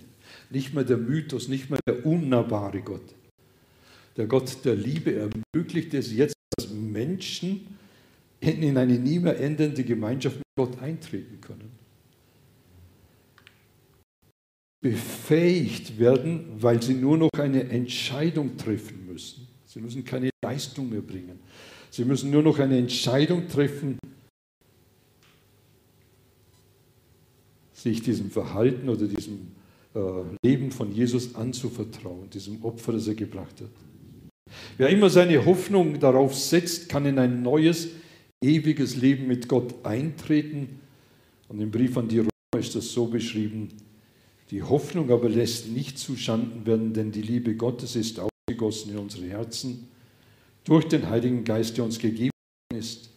nicht 0.50 0.74
mehr 0.74 0.84
der 0.84 0.98
Mythos, 0.98 1.48
nicht 1.48 1.70
mehr 1.70 1.80
der 1.88 2.06
unnahbare 2.06 2.82
Gott. 2.82 3.14
Der 4.18 4.28
Gott 4.28 4.64
der 4.64 4.76
Liebe 4.76 5.30
ermöglicht 5.54 5.94
es 5.94 6.14
jetzt, 6.14 6.36
dass 6.58 6.72
Menschen 6.72 7.68
in 8.40 8.78
eine 8.78 8.98
nie 8.98 9.20
mehr 9.20 9.40
endende 9.40 9.84
Gemeinschaft 9.84 10.38
mit 10.38 10.46
Gott 10.56 10.82
eintreten 10.82 11.42
können 11.42 11.86
befähigt 14.86 15.98
werden, 15.98 16.46
weil 16.60 16.80
sie 16.80 16.94
nur 16.94 17.18
noch 17.18 17.32
eine 17.40 17.68
Entscheidung 17.70 18.56
treffen 18.56 19.08
müssen. 19.08 19.45
Sie 19.76 19.82
müssen 19.82 20.06
keine 20.06 20.30
Leistung 20.42 20.90
mehr 20.90 21.02
bringen. 21.02 21.38
Sie 21.92 22.06
müssen 22.06 22.32
nur 22.32 22.42
noch 22.42 22.60
eine 22.60 22.78
Entscheidung 22.78 23.50
treffen, 23.50 24.00
sich 27.74 28.02
diesem 28.02 28.32
Verhalten 28.32 28.88
oder 28.88 29.06
diesem 29.06 29.52
äh, 29.94 30.00
Leben 30.42 30.72
von 30.72 30.94
Jesus 30.94 31.36
anzuvertrauen, 31.36 32.30
diesem 32.30 32.64
Opfer, 32.64 32.94
das 32.94 33.06
er 33.10 33.16
gebracht 33.16 33.60
hat. 33.60 33.70
Wer 34.78 34.88
immer 34.88 35.10
seine 35.10 35.46
Hoffnung 35.46 36.00
darauf 36.00 36.34
setzt, 36.36 36.88
kann 36.88 37.06
in 37.06 37.20
ein 37.20 37.44
neues, 37.44 37.90
ewiges 38.42 38.96
Leben 38.96 39.28
mit 39.28 39.50
Gott 39.50 39.76
eintreten. 39.86 40.80
Und 41.50 41.60
im 41.60 41.70
Brief 41.70 41.98
an 41.98 42.08
die 42.08 42.20
Römer 42.20 42.30
ist 42.58 42.76
das 42.76 42.94
so 42.94 43.08
beschrieben, 43.08 43.68
die 44.52 44.64
Hoffnung 44.64 45.12
aber 45.12 45.28
lässt 45.28 45.68
nicht 45.68 46.00
zuschanden 46.00 46.66
werden, 46.66 46.94
denn 46.94 47.12
die 47.12 47.22
Liebe 47.22 47.56
Gottes 47.56 47.98
ist 47.98 48.22
ausgegossen 48.48 48.92
in 48.92 49.00
unsere 49.00 49.26
Herzen 49.26 49.88
durch 50.66 50.88
den 50.88 51.10
Heiligen 51.10 51.44
Geist, 51.44 51.78
der 51.78 51.84
uns 51.84 51.98
gegeben 51.98 52.32
ist. 52.74 53.10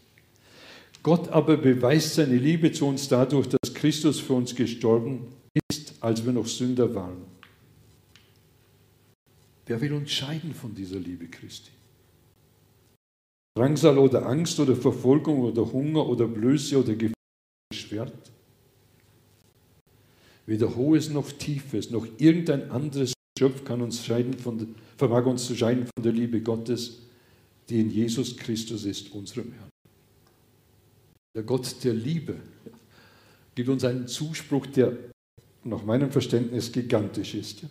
Gott 1.03 1.29
aber 1.29 1.57
beweist 1.57 2.15
seine 2.15 2.37
Liebe 2.37 2.73
zu 2.73 2.87
uns 2.87 3.09
dadurch, 3.09 3.47
dass 3.49 3.75
Christus 3.75 4.21
für 4.21 4.35
uns 4.35 4.55
gestorben 4.55 5.27
ist, 5.71 5.95
als 6.01 6.25
wir 6.25 6.33
noch 6.33 6.47
Sünder 6.47 6.95
waren. 6.95 7.23
Wer 9.67 9.81
will 9.81 9.93
uns 9.93 10.11
scheiden 10.11 10.55
von 10.55 10.75
dieser 10.75 10.99
Liebe 10.99 11.27
Christi? 11.27 11.71
Drangsal 13.55 13.99
oder 13.99 14.27
Angst 14.27 14.59
oder 14.61 14.77
Verfolgung 14.77 15.41
oder 15.41 15.71
Hunger 15.71 16.07
oder 16.07 16.27
Blöße 16.27 16.79
oder 16.79 16.95
Gefahr 16.95 17.15
Schwert? 17.75 18.31
Weder 20.47 20.75
Hohes 20.75 21.11
noch 21.11 21.31
Tiefes, 21.33 21.91
noch 21.91 22.07
irgendein 22.17 22.71
anderes 22.71 23.13
Geschöpf 23.39 23.65
kann 23.65 23.83
uns 23.83 24.05
scheiden 24.05 24.35
von, 24.35 24.75
vermag 24.99 25.25
uns 25.27 25.47
zu 25.47 25.55
scheiden 25.55 25.87
von 25.87 26.03
der 26.03 26.13
Liebe 26.13 26.41
Gottes, 26.41 26.99
die 27.69 27.81
in 27.81 27.91
Jesus 27.91 28.37
Christus 28.37 28.85
ist, 28.85 29.13
unserem 29.13 29.53
Herrn. 29.53 29.71
Der 31.37 31.45
Gott 31.45 31.85
der 31.85 31.95
Liebe 31.95 32.37
gibt 33.55 33.69
uns 33.69 33.85
einen 33.85 34.09
Zuspruch, 34.09 34.67
der 34.67 34.97
nach 35.65 35.85
meinem 35.85 36.11
Verständnis 36.11 36.73
gigantisch 36.73 37.35
ist. 37.35 37.63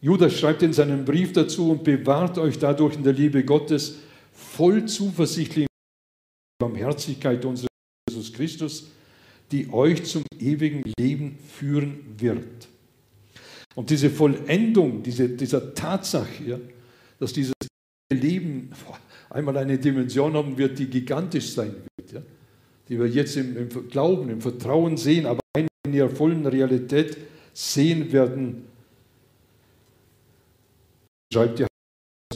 Judas 0.00 0.38
schreibt 0.38 0.62
in 0.62 0.72
seinem 0.72 1.04
Brief 1.04 1.32
dazu 1.32 1.70
und 1.70 1.84
bewahrt 1.84 2.38
euch 2.38 2.58
dadurch 2.58 2.96
in 2.96 3.02
der 3.02 3.12
Liebe 3.12 3.44
Gottes 3.44 3.98
voll 4.32 4.86
zuversichtlich 4.86 5.66
Barmherzigkeit 6.58 7.44
unseres 7.44 7.68
Jesus 8.08 8.32
Christus, 8.32 8.90
die 9.50 9.70
euch 9.72 10.04
zum 10.04 10.24
ewigen 10.38 10.82
Leben 10.98 11.38
führen 11.38 12.00
wird. 12.18 12.68
Und 13.74 13.90
diese 13.90 14.10
Vollendung 14.10 15.02
diese, 15.02 15.28
dieser 15.28 15.74
Tatsache, 15.74 16.44
ja, 16.44 16.58
dass 17.18 17.32
dieses 17.32 17.54
Leben 18.12 18.70
einmal 19.30 19.56
eine 19.56 19.78
Dimension 19.78 20.34
haben 20.34 20.58
wird, 20.58 20.78
die 20.78 20.86
gigantisch 20.86 21.52
sein 21.52 21.74
wird, 21.96 22.12
ja, 22.12 22.22
die 22.88 22.98
wir 22.98 23.06
jetzt 23.06 23.36
im, 23.36 23.56
im 23.56 23.88
Glauben, 23.88 24.28
im 24.28 24.40
Vertrauen 24.40 24.96
sehen, 24.96 25.26
aber 25.26 25.40
in 25.56 25.94
ihrer 25.94 26.10
vollen 26.10 26.46
Realität 26.46 27.16
sehen 27.52 28.12
werden, 28.12 28.64
schreibt 31.32 31.60
der 31.60 31.68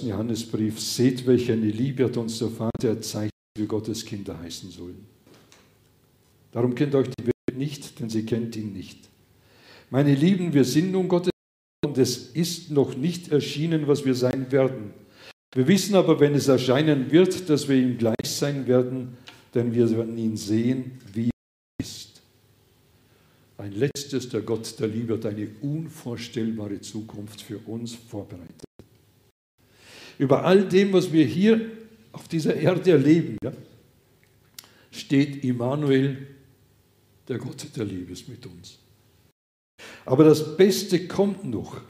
Johannesbrief, 0.03 0.81
seht, 0.81 1.27
welche 1.27 1.53
eine 1.53 1.66
Liebe 1.66 2.05
hat 2.05 2.16
uns 2.16 2.38
der 2.38 2.49
Vater 2.49 2.88
erzeigt, 2.88 3.33
wie 3.59 3.66
Gottes 3.66 4.05
Kinder 4.05 4.38
heißen 4.38 4.70
sollen. 4.70 5.07
Darum 6.53 6.75
kennt 6.75 6.94
euch 6.94 7.09
die 7.18 7.27
Welt 7.27 7.59
nicht, 7.59 8.01
denn 8.01 8.09
sie 8.09 8.25
kennt 8.25 8.57
ihn 8.57 8.72
nicht. 8.72 9.09
Meine 9.90 10.14
Lieben, 10.14 10.53
wir 10.53 10.64
sind 10.64 10.90
nun 10.90 11.09
Gottes 11.09 11.31
und 11.85 11.96
es 11.99 12.31
ist 12.31 12.70
noch 12.70 12.96
nicht 12.96 13.31
erschienen, 13.31 13.87
was 13.87 14.05
wir 14.05 14.14
sein 14.14 14.51
werden. 14.51 14.92
Wir 15.55 15.68
wissen 15.68 15.94
aber, 15.94 16.18
wenn 16.18 16.35
es 16.35 16.49
erscheinen 16.49 17.11
wird, 17.11 17.49
dass 17.49 17.68
wir 17.68 17.77
ihm 17.77 17.96
gleich 17.96 18.16
sein 18.25 18.66
werden, 18.66 19.16
denn 19.55 19.72
wir 19.72 19.88
werden 19.90 20.18
ihn 20.18 20.37
sehen, 20.37 20.99
wie 21.12 21.31
er 21.31 21.85
ist. 21.85 22.20
Ein 23.59 23.72
letztes, 23.72 24.29
der 24.29 24.42
Gott 24.42 24.79
der 24.81 24.88
Liebe 24.88 25.14
hat 25.14 25.27
eine 25.27 25.49
unvorstellbare 25.61 26.81
Zukunft 26.81 27.40
für 27.40 27.59
uns 27.59 27.94
vorbereitet. 27.94 28.64
Über 30.18 30.44
all 30.44 30.68
dem, 30.68 30.92
was 30.92 31.12
wir 31.12 31.25
hier 31.25 31.61
auf 32.12 32.27
dieser 32.29 32.57
Erde 32.57 32.90
erleben, 32.90 33.38
ja, 33.42 33.53
steht 34.90 35.44
Immanuel, 35.44 36.27
der 37.29 37.38
Gott 37.38 37.66
der 37.77 37.85
Liebe 37.85 38.12
ist 38.12 38.29
mit 38.29 38.44
uns. 38.46 38.79
Aber 40.07 40.25
das 40.25 40.57
Beste 40.57 41.07
kommt 41.07 41.45
noch. 41.45 41.81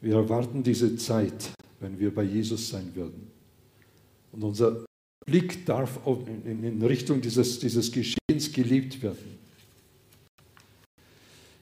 Wir 0.00 0.14
erwarten 0.14 0.62
diese 0.62 0.96
Zeit, 0.96 1.50
wenn 1.78 1.98
wir 1.98 2.14
bei 2.14 2.22
Jesus 2.22 2.70
sein 2.70 2.94
werden. 2.94 3.30
Und 4.32 4.42
unser 4.42 4.84
Blick 5.26 5.66
darf 5.66 6.00
in 6.06 6.82
Richtung 6.82 7.20
dieses, 7.20 7.58
dieses 7.58 7.92
Geschehens 7.92 8.52
gelebt 8.52 9.02
werden. 9.02 9.38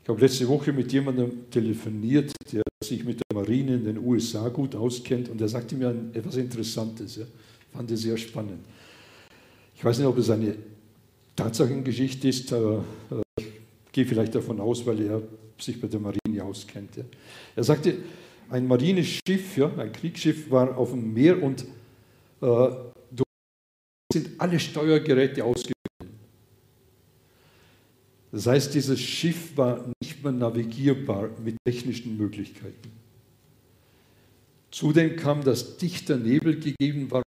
Ich 0.03 0.09
habe 0.09 0.21
letzte 0.21 0.49
Woche 0.49 0.73
mit 0.73 0.91
jemandem 0.93 1.51
telefoniert, 1.51 2.33
der 2.53 2.63
sich 2.83 3.05
mit 3.05 3.19
der 3.19 3.37
Marine 3.37 3.75
in 3.75 3.85
den 3.85 3.99
USA 3.99 4.49
gut 4.49 4.75
auskennt 4.75 5.29
und 5.29 5.41
er 5.41 5.49
sagte 5.49 5.75
mir 5.75 5.95
etwas 6.15 6.37
Interessantes. 6.37 7.17
Ja. 7.17 7.25
Fand 7.73 7.91
ich 7.91 8.01
sehr 8.01 8.17
spannend. 8.17 8.65
Ich 9.77 9.85
weiß 9.85 9.99
nicht, 9.99 10.07
ob 10.07 10.17
es 10.17 10.31
eine 10.31 10.55
Tatsachengeschichte 11.37 12.29
ist, 12.29 12.53
aber 12.53 12.85
äh, 13.11 13.43
ich 13.43 13.48
gehe 13.93 14.07
vielleicht 14.07 14.35
davon 14.35 14.61
aus, 14.61 14.85
weil 14.87 15.01
er 15.03 15.23
sich 15.59 15.81
bei 15.81 15.89
der 15.89 16.01
Marine 16.01 16.45
auskennt. 16.45 16.97
Ja. 16.97 17.05
Er 17.57 17.65
sagte, 17.65 17.97
ein 18.51 18.67
Marineschiff, 18.67 19.57
ja, 19.57 19.73
ein 19.77 19.93
Kriegsschiff 19.93 20.51
war 20.51 20.77
auf 20.77 20.91
dem 20.91 21.13
Meer 21.13 21.43
und 21.43 21.65
äh, 22.41 22.69
sind 24.13 24.41
alle 24.41 24.59
Steuergeräte 24.59 25.45
ausgefallen. 25.45 25.75
Das 28.33 28.47
heißt, 28.47 28.75
dieses 28.75 29.01
Schiff 29.01 29.57
war 29.57 29.91
nicht 30.03 30.23
mehr 30.23 30.33
navigierbar 30.33 31.31
mit 31.43 31.57
technischen 31.65 32.17
Möglichkeiten. 32.17 32.91
Zudem 34.71 35.17
kam, 35.17 35.43
dass 35.43 35.77
dichter 35.79 36.17
Nebel 36.17 36.59
gegeben 36.59 37.11
war, 37.11 37.23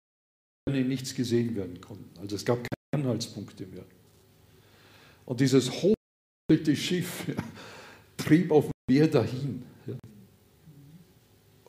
und 0.68 0.88
nichts 0.88 1.14
gesehen 1.14 1.56
werden 1.56 1.80
konnten. 1.80 2.18
Also 2.20 2.36
es 2.36 2.44
gab 2.44 2.58
keine 2.58 3.04
Anhaltspunkte 3.04 3.66
mehr. 3.66 3.84
Und 5.24 5.40
dieses 5.40 5.82
hochgestellte 6.50 6.76
Schiff 6.76 7.24
ja, 7.28 7.34
trieb 8.16 8.50
auf 8.50 8.64
dem 8.64 8.94
Meer 8.94 9.08
dahin. 9.08 9.62
Ja 9.86 9.94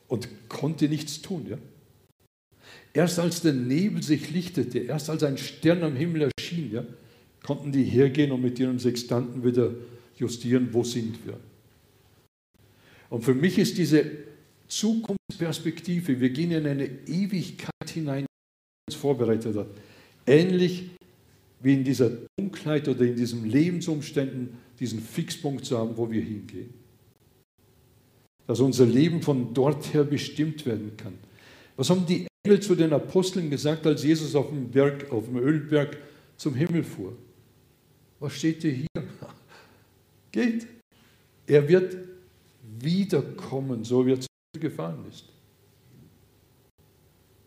und 0.08 0.28
konnte 0.50 0.90
nichts 0.90 1.22
tun. 1.22 1.46
Ja? 1.48 1.56
Erst 2.92 3.18
als 3.18 3.40
der 3.40 3.54
Nebel 3.54 4.02
sich 4.02 4.30
lichtete, 4.30 4.80
erst 4.80 5.08
als 5.08 5.22
ein 5.22 5.38
Stern 5.38 5.82
am 5.82 5.96
Himmel 5.96 6.30
erschien, 6.36 6.70
ja, 6.70 6.84
konnten 7.42 7.72
die 7.72 7.84
hergehen 7.84 8.30
und 8.30 8.42
mit 8.42 8.58
ihren 8.58 8.78
Sextanten 8.78 9.42
wieder 9.42 9.72
justieren, 10.18 10.68
wo 10.72 10.84
sind 10.84 11.24
wir. 11.24 11.38
Und 13.08 13.24
für 13.24 13.34
mich 13.34 13.58
ist 13.58 13.78
diese 13.78 14.04
Zukunftsperspektive, 14.68 16.20
wir 16.20 16.28
gehen 16.28 16.50
in 16.50 16.66
eine 16.66 16.90
Ewigkeit 17.06 17.88
hinein, 17.88 18.26
die 18.26 18.92
uns 18.92 19.00
vorbereitet 19.00 19.56
hat, 19.56 19.68
ähnlich 20.26 20.90
wie 21.60 21.72
in 21.72 21.84
dieser 21.84 22.10
Dunkelheit 22.38 22.86
oder 22.86 23.06
in 23.06 23.16
diesen 23.16 23.48
Lebensumständen 23.48 24.58
diesen 24.82 25.00
Fixpunkt 25.00 25.64
zu 25.64 25.78
haben, 25.78 25.96
wo 25.96 26.10
wir 26.10 26.20
hingehen 26.20 26.82
dass 28.46 28.60
unser 28.60 28.86
Leben 28.86 29.22
von 29.22 29.54
dort 29.54 29.94
her 29.94 30.04
bestimmt 30.04 30.66
werden 30.66 30.96
kann. 30.96 31.14
Was 31.76 31.90
haben 31.90 32.04
die 32.06 32.26
Engel 32.44 32.60
zu 32.60 32.74
den 32.74 32.92
Aposteln 32.92 33.50
gesagt, 33.50 33.86
als 33.86 34.02
Jesus 34.02 34.34
auf 34.34 34.48
dem 34.48 34.70
Berg, 34.70 35.10
auf 35.10 35.26
dem 35.26 35.38
Ölberg 35.38 35.96
zum 36.36 36.54
Himmel 36.54 36.84
fuhr? 36.84 37.16
Was 38.20 38.34
steht 38.34 38.62
hier? 38.62 38.86
Geht. 40.32 40.66
Er 41.46 41.66
wird 41.66 41.96
wiederkommen, 42.78 43.84
so 43.84 44.04
wie 44.06 44.12
er 44.12 44.20
zu 44.20 44.28
gefahren 44.60 45.04
ist. 45.08 45.24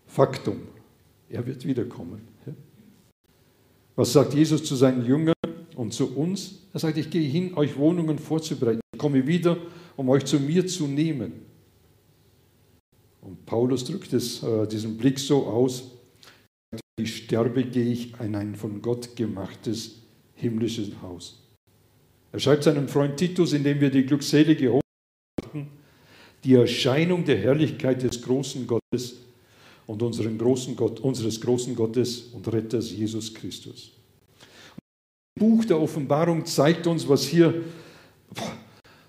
Faktum. 0.07 0.61
Er 1.29 1.45
wird 1.45 1.65
wiederkommen. 1.65 2.21
Was 3.95 4.11
sagt 4.11 4.33
Jesus 4.33 4.63
zu 4.63 4.75
seinen 4.75 5.05
Jüngern 5.05 5.34
und 5.85 5.93
zu 5.93 6.15
uns? 6.15 6.59
Er 6.73 6.79
sagt, 6.79 6.97
ich 6.97 7.09
gehe 7.09 7.27
hin, 7.27 7.53
euch 7.55 7.77
Wohnungen 7.77 8.19
vorzubereiten. 8.19 8.81
Ich 8.93 8.99
komme 8.99 9.25
wieder 9.25 9.57
um 9.95 10.09
euch 10.09 10.25
zu 10.25 10.39
mir 10.39 10.67
zu 10.67 10.87
nehmen. 10.87 11.33
Und 13.21 13.45
Paulus 13.45 13.85
drückt 13.85 14.13
es, 14.13 14.43
äh, 14.43 14.67
diesen 14.67 14.97
Blick 14.97 15.19
so 15.19 15.45
aus, 15.47 15.91
ich 16.97 17.15
sterbe, 17.17 17.63
gehe 17.63 17.91
ich 17.91 18.13
in 18.19 18.35
ein 18.35 18.55
von 18.55 18.81
Gott 18.81 19.15
gemachtes 19.15 20.01
himmlisches 20.35 20.89
Haus. 21.01 21.41
Er 22.31 22.39
schreibt 22.39 22.63
seinem 22.63 22.87
Freund 22.87 23.17
Titus, 23.17 23.53
indem 23.53 23.79
wir 23.79 23.89
die 23.89 24.05
glückselige 24.05 24.73
Hoffnung 24.73 25.67
die 26.43 26.53
Erscheinung 26.53 27.25
der 27.25 27.37
Herrlichkeit 27.37 28.03
des 28.03 28.21
großen 28.21 28.67
Gottes 28.67 29.15
und 29.87 30.03
unseren 30.03 30.37
großen 30.37 30.75
Gott, 30.75 30.99
unseres 30.99 31.41
großen 31.41 31.75
Gottes 31.75 32.29
und 32.33 32.47
Retters 32.53 32.91
Jesus 32.91 33.33
Christus. 33.33 33.91
Buch 35.37 35.65
der 35.65 35.79
Offenbarung 35.79 36.45
zeigt 36.45 36.87
uns, 36.87 37.07
was 37.07 37.23
hier 37.23 37.63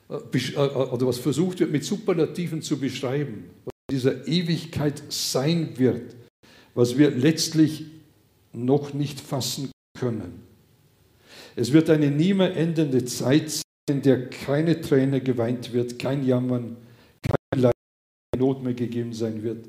äh, 0.09 0.14
äh, 0.39 0.57
oder 0.57 1.07
was 1.07 1.18
versucht 1.18 1.61
wird 1.61 1.70
mit 1.70 1.85
Superlativen 1.85 2.62
zu 2.62 2.79
beschreiben, 2.79 3.45
was 3.64 3.72
in 3.89 3.97
dieser 3.97 4.27
Ewigkeit 4.27 5.03
sein 5.09 5.79
wird, 5.79 6.16
was 6.74 6.99
wir 6.99 7.11
letztlich 7.11 7.87
noch 8.53 8.93
nicht 8.93 9.20
fassen 9.20 9.70
können. 9.99 10.43
Es 11.55 11.72
wird 11.72 11.91
eine 11.91 12.11
nie 12.11 12.35
mehr 12.35 12.57
endende 12.57 13.05
Zeit 13.05 13.51
sein, 13.51 13.62
in 13.89 14.03
der 14.03 14.29
keine 14.29 14.81
Träne 14.81 15.20
geweint 15.20 15.72
wird, 15.72 15.99
kein 15.99 16.27
Jammern, 16.27 16.77
kein 17.22 17.62
Leid, 17.62 17.74
keine 18.33 18.45
Not 18.45 18.64
mehr 18.64 18.74
gegeben 18.74 19.12
sein 19.12 19.45
wird, 19.45 19.68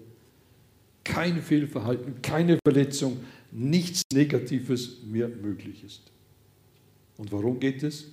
kein 1.03 1.41
Fehlverhalten, 1.41 2.21
keine 2.23 2.57
Verletzung, 2.65 3.19
nichts 3.51 4.01
Negatives 4.11 5.03
mehr 5.03 5.29
möglich 5.29 5.83
ist. 5.83 6.11
Und 7.17 7.31
warum 7.31 7.59
geht 7.59 7.83
es? 7.83 8.05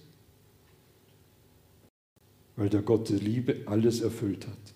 Weil 2.57 2.69
der 2.69 2.83
Gott 2.83 3.11
der 3.11 3.19
Liebe 3.19 3.63
alles 3.67 4.01
erfüllt 4.01 4.47
hat. 4.47 4.75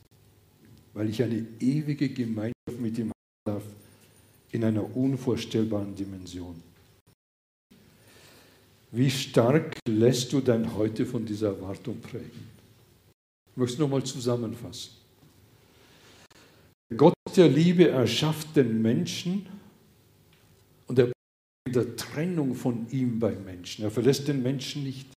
Weil 0.95 1.09
ich 1.09 1.23
eine 1.23 1.47
ewige 1.61 2.09
Gemeinschaft 2.09 2.81
mit 2.81 2.99
ihm 2.99 3.09
haben 3.09 3.13
darf 3.45 3.65
in 4.51 4.65
einer 4.65 4.97
unvorstellbaren 4.97 5.95
Dimension. 5.95 6.63
Wie 8.91 9.11
stark 9.11 9.79
lässt 9.87 10.33
du 10.33 10.41
dein 10.41 10.75
Heute 10.75 11.05
von 11.05 11.25
dieser 11.25 11.49
Erwartung 11.49 12.01
prägen? 12.01 12.49
Ich 13.51 13.57
möchte 13.57 13.75
es 13.75 13.79
nochmal 13.79 14.03
zusammenfassen. 14.03 14.93
Gott 16.97 17.15
der 17.37 17.49
Liebe 17.49 17.89
erschafft 17.89 18.57
den 18.57 18.81
Menschen 18.81 19.47
der 21.73 21.97
Trennung 21.97 22.55
von 22.55 22.87
ihm 22.91 23.19
beim 23.19 23.45
Menschen. 23.45 23.85
Er 23.85 23.91
verlässt 23.91 24.29
den 24.29 24.43
Menschen 24.43 24.85
nicht. 24.85 25.09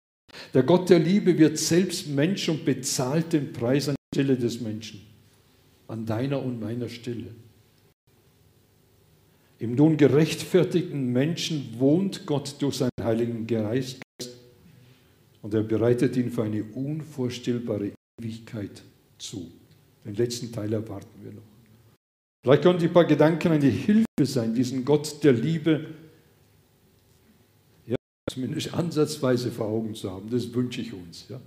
Der 0.54 0.64
Gott 0.64 0.89
der 0.89 0.99
Liebe 0.99 1.38
wird 1.38 1.58
selbst 1.58 2.08
Mensch 2.08 2.47
und 2.49 2.66
bezahlt 2.66 3.34
den 3.34 3.54
Preis 3.54 3.89
an 3.89 3.95
der 3.95 4.22
Stelle 4.22 4.38
des 4.38 4.62
Menschen, 4.62 5.02
an 5.88 6.06
deiner 6.06 6.41
und 6.41 6.60
meiner 6.60 6.89
Stelle. 6.89 7.28
Im 9.60 9.76
nun 9.76 9.97
gerechtfertigten 9.97 11.12
Menschen 11.12 11.76
wohnt 11.78 12.26
Gott 12.26 12.56
durch 12.60 12.78
seinen 12.78 12.89
Heiligen 13.02 13.45
Geist 13.45 14.02
und 15.41 15.54
er 15.54 15.64
bereitet 15.64 16.18
ihn 16.18 16.32
für 16.32 16.43
eine 16.43 16.64
unvorstellbare 16.64 17.91
Ewigkeit 18.20 18.82
zu. 19.20 19.52
Den 20.04 20.16
letzten 20.16 20.52
Teil 20.52 20.74
erwarten 20.74 21.24
wir 21.24 21.32
noch. 21.32 21.43
Vielleicht 22.43 22.64
können 22.64 22.80
die 22.80 22.88
paar 22.88 23.06
Gedanken 23.06 23.52
eine 23.52 23.68
Hilfe 23.68 24.26
sein, 24.26 24.56
diesen 24.56 24.84
Gott 24.84 25.24
der 25.24 25.34
Liebe 25.34 25.72
ja, 25.72 26.01
zumindest 28.32 28.74
ansatzweise 28.74 29.52
vor 29.52 29.68
Augen 29.68 29.96
zu 29.96 30.12
haben. 30.12 30.30
Das 30.30 30.54
wünsche 30.54 30.82
ich 30.82 30.94
uns. 30.94 31.26
Ja. 31.30 31.40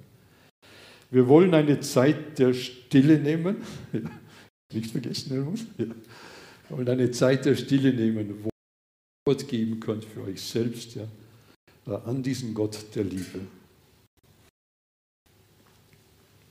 Wir 1.10 1.28
wollen 1.28 1.54
eine 1.54 1.80
Zeit 1.80 2.38
der 2.38 2.54
Stille 2.54 3.18
nehmen. 3.18 3.56
Nicht 4.72 4.90
vergessen, 4.90 5.30
Helmut. 5.30 5.60
Ja 5.78 5.86
und 6.70 6.88
eine 6.88 7.10
Zeit 7.10 7.44
der 7.44 7.56
Stille 7.56 7.92
nehmen, 7.92 8.42
wo 8.42 8.48
ihr 8.48 9.34
Gott 9.34 9.48
geben 9.48 9.80
könnt 9.80 10.04
für 10.04 10.22
euch 10.22 10.40
selbst, 10.40 10.96
ja, 10.96 11.06
an 11.86 12.22
diesen 12.22 12.54
Gott 12.54 12.78
der 12.94 13.04
Liebe. 13.04 13.40